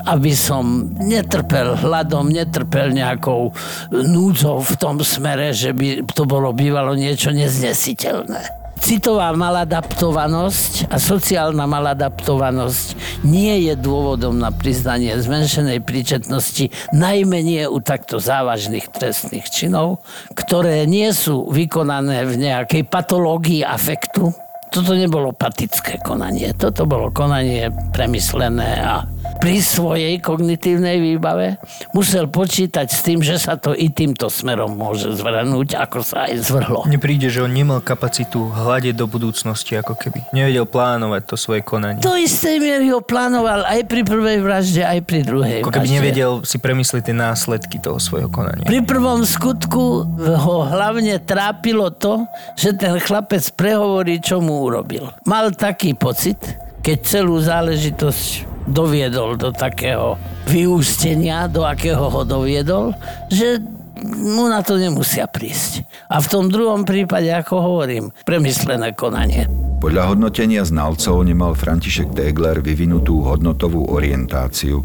aby 0.06 0.30
som 0.30 0.94
netrpel 1.02 1.74
hladom, 1.82 2.30
netrpel 2.30 2.94
nejakou 2.94 3.50
núdzou 3.90 4.62
v 4.62 4.74
tom 4.78 5.02
smere, 5.02 5.50
že 5.50 5.74
by 5.74 6.06
to 6.14 6.28
bolo 6.28 6.54
bývalo 6.54 6.94
niečo 6.94 7.34
neznesiteľné. 7.34 8.59
Citová 8.80 9.36
maladaptovanosť 9.36 10.88
a 10.88 10.96
sociálna 10.96 11.68
maladaptovanosť 11.68 13.20
nie 13.28 13.68
je 13.68 13.76
dôvodom 13.76 14.40
na 14.40 14.48
priznanie 14.48 15.12
zmenšenej 15.20 15.84
príčetnosti, 15.84 16.72
najmä 16.96 17.44
nie 17.44 17.68
u 17.68 17.78
takto 17.84 18.16
závažných 18.16 18.88
trestných 18.88 19.46
činov, 19.52 20.00
ktoré 20.32 20.88
nie 20.88 21.12
sú 21.12 21.52
vykonané 21.52 22.24
v 22.24 22.40
nejakej 22.40 22.88
patológii 22.88 23.60
afektu. 23.62 24.32
Toto 24.72 24.96
nebolo 24.96 25.36
patické 25.36 26.00
konanie, 26.00 26.56
toto 26.56 26.88
bolo 26.88 27.12
konanie 27.12 27.68
premyslené 27.92 28.80
a 28.80 29.04
pri 29.38 29.62
svojej 29.62 30.18
kognitívnej 30.18 30.98
výbave 30.98 31.62
musel 31.94 32.26
počítať 32.26 32.86
s 32.90 33.00
tým, 33.06 33.22
že 33.22 33.38
sa 33.38 33.54
to 33.54 33.72
i 33.72 33.88
týmto 33.88 34.26
smerom 34.26 34.74
môže 34.74 35.14
zvrhnúť, 35.14 35.78
ako 35.78 36.02
sa 36.02 36.26
aj 36.26 36.50
zvrhlo. 36.50 36.84
Mne 36.90 36.98
príde, 36.98 37.30
že 37.30 37.44
on 37.46 37.52
nemal 37.52 37.78
kapacitu 37.78 38.50
hľadiť 38.50 38.98
do 38.98 39.06
budúcnosti, 39.06 39.78
ako 39.78 39.94
keby. 39.94 40.34
Nevedel 40.34 40.66
plánovať 40.66 41.22
to 41.30 41.36
svoje 41.38 41.62
konanie. 41.62 42.02
To 42.02 42.18
isté 42.18 42.58
miery 42.58 42.90
ho 42.90 43.00
plánoval 43.00 43.64
aj 43.64 43.86
pri 43.86 44.02
prvej 44.02 44.38
vražde, 44.42 44.82
aj 44.82 45.00
pri 45.06 45.20
druhej 45.22 45.60
Ako 45.62 45.70
keby 45.70 45.86
vražde. 45.86 45.96
nevedel 46.02 46.30
si 46.42 46.56
premyslieť 46.58 47.02
tie 47.12 47.16
následky 47.16 47.76
toho 47.78 48.02
svojho 48.02 48.28
konania. 48.28 48.66
Pri 48.66 48.82
prvom 48.82 49.22
skutku 49.22 50.04
ho 50.18 50.56
hlavne 50.66 51.20
trápilo 51.22 51.92
to, 51.94 52.26
že 52.58 52.74
ten 52.76 52.98
chlapec 52.98 53.44
prehovorí, 53.54 54.18
čo 54.18 54.42
mu 54.42 54.64
urobil. 54.66 55.12
Mal 55.28 55.52
taký 55.52 55.92
pocit, 55.94 56.36
keď 56.80 56.98
celú 57.04 57.36
záležitosť 57.36 58.49
doviedol 58.68 59.36
do 59.40 59.50
takého 59.54 60.20
vyústenia, 60.48 61.48
do 61.48 61.64
akého 61.64 62.10
ho 62.10 62.22
doviedol, 62.26 62.92
že 63.32 63.60
mu 64.04 64.48
na 64.48 64.64
to 64.64 64.80
nemusia 64.80 65.28
prísť. 65.28 65.84
A 66.08 66.20
v 66.24 66.30
tom 66.30 66.44
druhom 66.48 66.88
prípade, 66.88 67.28
ako 67.28 67.60
hovorím, 67.60 68.12
premyslené 68.24 68.96
konanie. 68.96 69.44
Podľa 69.80 70.12
hodnotenia 70.12 70.64
znalcov 70.64 71.24
nemal 71.24 71.56
František 71.56 72.12
Tegler 72.12 72.60
vyvinutú 72.60 73.24
hodnotovú 73.24 73.88
orientáciu. 73.92 74.84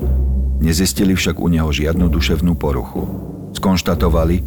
Nezistili 0.60 1.16
však 1.16 1.36
u 1.40 1.48
neho 1.52 1.68
žiadnu 1.68 2.08
duševnú 2.08 2.56
poruchu. 2.56 3.04
Skonštatovali, 3.56 4.44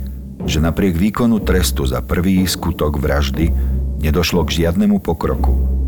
že 0.48 0.60
napriek 0.60 0.96
výkonu 0.96 1.44
trestu 1.44 1.84
za 1.84 2.00
prvý 2.00 2.48
skutok 2.48 2.96
vraždy 2.96 3.52
nedošlo 4.00 4.44
k 4.48 4.64
žiadnemu 4.64 5.00
pokroku 5.04 5.78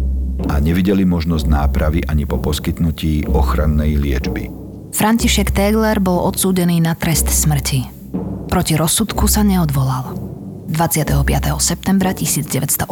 a 0.48 0.56
nevideli 0.62 1.04
možnosť 1.04 1.46
nápravy 1.50 2.00
ani 2.08 2.24
po 2.24 2.40
poskytnutí 2.40 3.28
ochrannej 3.28 3.98
liečby. 4.00 4.48
František 4.90 5.54
Tegler 5.54 6.00
bol 6.02 6.18
odsúdený 6.26 6.82
na 6.82 6.96
trest 6.98 7.30
smrti. 7.30 7.86
Proti 8.50 8.74
rozsudku 8.74 9.30
sa 9.30 9.46
neodvolal. 9.46 10.18
25. 10.70 11.26
septembra 11.58 12.14
1980 12.14 12.86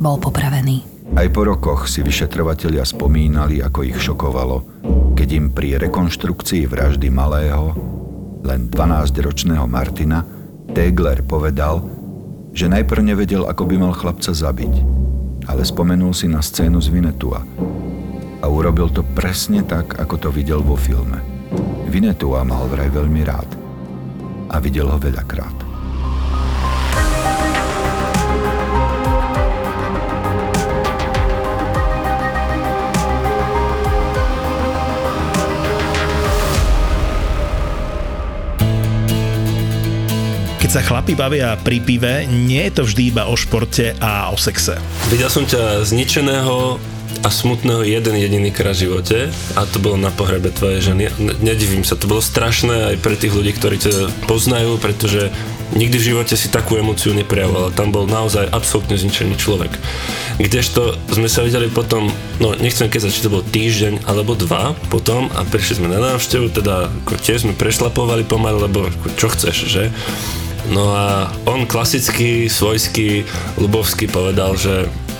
bol 0.00 0.16
popravený. 0.20 0.84
Aj 1.16 1.28
po 1.32 1.44
rokoch 1.48 1.88
si 1.88 2.04
vyšetrovatelia 2.04 2.84
spomínali, 2.84 3.64
ako 3.64 3.80
ich 3.84 3.96
šokovalo, 3.96 4.56
keď 5.16 5.28
im 5.32 5.46
pri 5.52 5.80
rekonštrukcii 5.80 6.68
vraždy 6.68 7.08
malého, 7.08 7.72
len 8.44 8.68
12-ročného 8.68 9.64
Martina, 9.64 10.24
Tegler 10.76 11.24
povedal, 11.24 11.80
že 12.52 12.68
najprv 12.68 13.02
nevedel, 13.02 13.48
ako 13.48 13.62
by 13.64 13.74
mal 13.80 13.92
chlapca 13.96 14.36
zabiť, 14.36 14.97
ale 15.48 15.64
spomenul 15.64 16.12
si 16.12 16.28
na 16.28 16.44
scénu 16.44 16.78
z 16.78 16.92
Vinetua 16.92 17.40
a 18.38 18.46
urobil 18.46 18.92
to 18.92 19.02
presne 19.02 19.64
tak, 19.64 19.98
ako 19.98 20.14
to 20.20 20.28
videl 20.30 20.62
vo 20.62 20.78
filme. 20.78 21.18
Vinetua 21.88 22.44
mal 22.44 22.68
vraj 22.68 22.92
veľmi 22.92 23.22
rád 23.24 23.50
a 24.52 24.60
videl 24.60 24.86
ho 24.86 25.00
veľakrát. 25.00 25.67
Keď 40.68 40.84
sa 40.84 40.84
chlapi 40.84 41.16
bavia 41.16 41.56
pri 41.56 41.80
pive, 41.80 42.28
nie 42.28 42.60
je 42.68 42.76
to 42.76 42.82
vždy 42.84 43.08
iba 43.08 43.24
o 43.24 43.32
športe 43.40 43.96
a 44.04 44.28
o 44.28 44.36
sexe. 44.36 44.76
Videl 45.08 45.32
som 45.32 45.48
ťa 45.48 45.80
zničeného 45.88 46.76
a 47.24 47.28
smutného 47.32 47.88
jeden 47.88 48.12
jediný 48.12 48.52
krát 48.52 48.76
v 48.76 48.84
živote 48.84 49.32
a 49.56 49.64
to 49.64 49.80
bolo 49.80 49.96
na 49.96 50.12
pohrebe 50.12 50.52
tvojej 50.52 50.92
ženy. 50.92 51.08
Nedivím 51.40 51.88
sa, 51.88 51.96
to 51.96 52.04
bolo 52.04 52.20
strašné 52.20 52.92
aj 52.92 52.96
pre 53.00 53.16
tých 53.16 53.32
ľudí, 53.32 53.56
ktorí 53.56 53.80
ťa 53.80 54.28
poznajú, 54.28 54.76
pretože 54.76 55.32
nikdy 55.72 55.96
v 55.96 56.08
živote 56.12 56.36
si 56.36 56.52
takú 56.52 56.76
emociu 56.76 57.16
neprejavoval. 57.16 57.72
Tam 57.72 57.88
bol 57.88 58.04
naozaj 58.04 58.52
absolútne 58.52 59.00
zničený 59.00 59.40
človek. 59.40 59.72
Kdežto 60.36 61.00
sme 61.08 61.32
sa 61.32 61.48
videli 61.48 61.72
potom, 61.72 62.12
no 62.44 62.52
nechcem 62.60 62.92
keď 62.92 63.08
či 63.08 63.24
to 63.24 63.32
bol 63.32 63.40
týždeň 63.40 64.04
alebo 64.04 64.36
dva 64.36 64.76
potom 64.92 65.32
a 65.32 65.48
prišli 65.48 65.80
sme 65.80 65.88
na 65.88 66.12
návštevu, 66.12 66.52
teda 66.52 66.92
ako 67.08 67.16
tiež 67.24 67.48
sme 67.48 67.56
prešlapovali 67.56 68.28
pomaly, 68.28 68.68
lebo 68.68 68.92
čo 69.16 69.32
chceš, 69.32 69.64
že? 69.64 69.88
No 70.68 70.92
a 70.92 71.32
on 71.48 71.64
klasicky, 71.64 72.44
svojský, 72.52 73.24
ľubovský 73.56 74.04
povedal, 74.12 74.52
že 74.52 74.92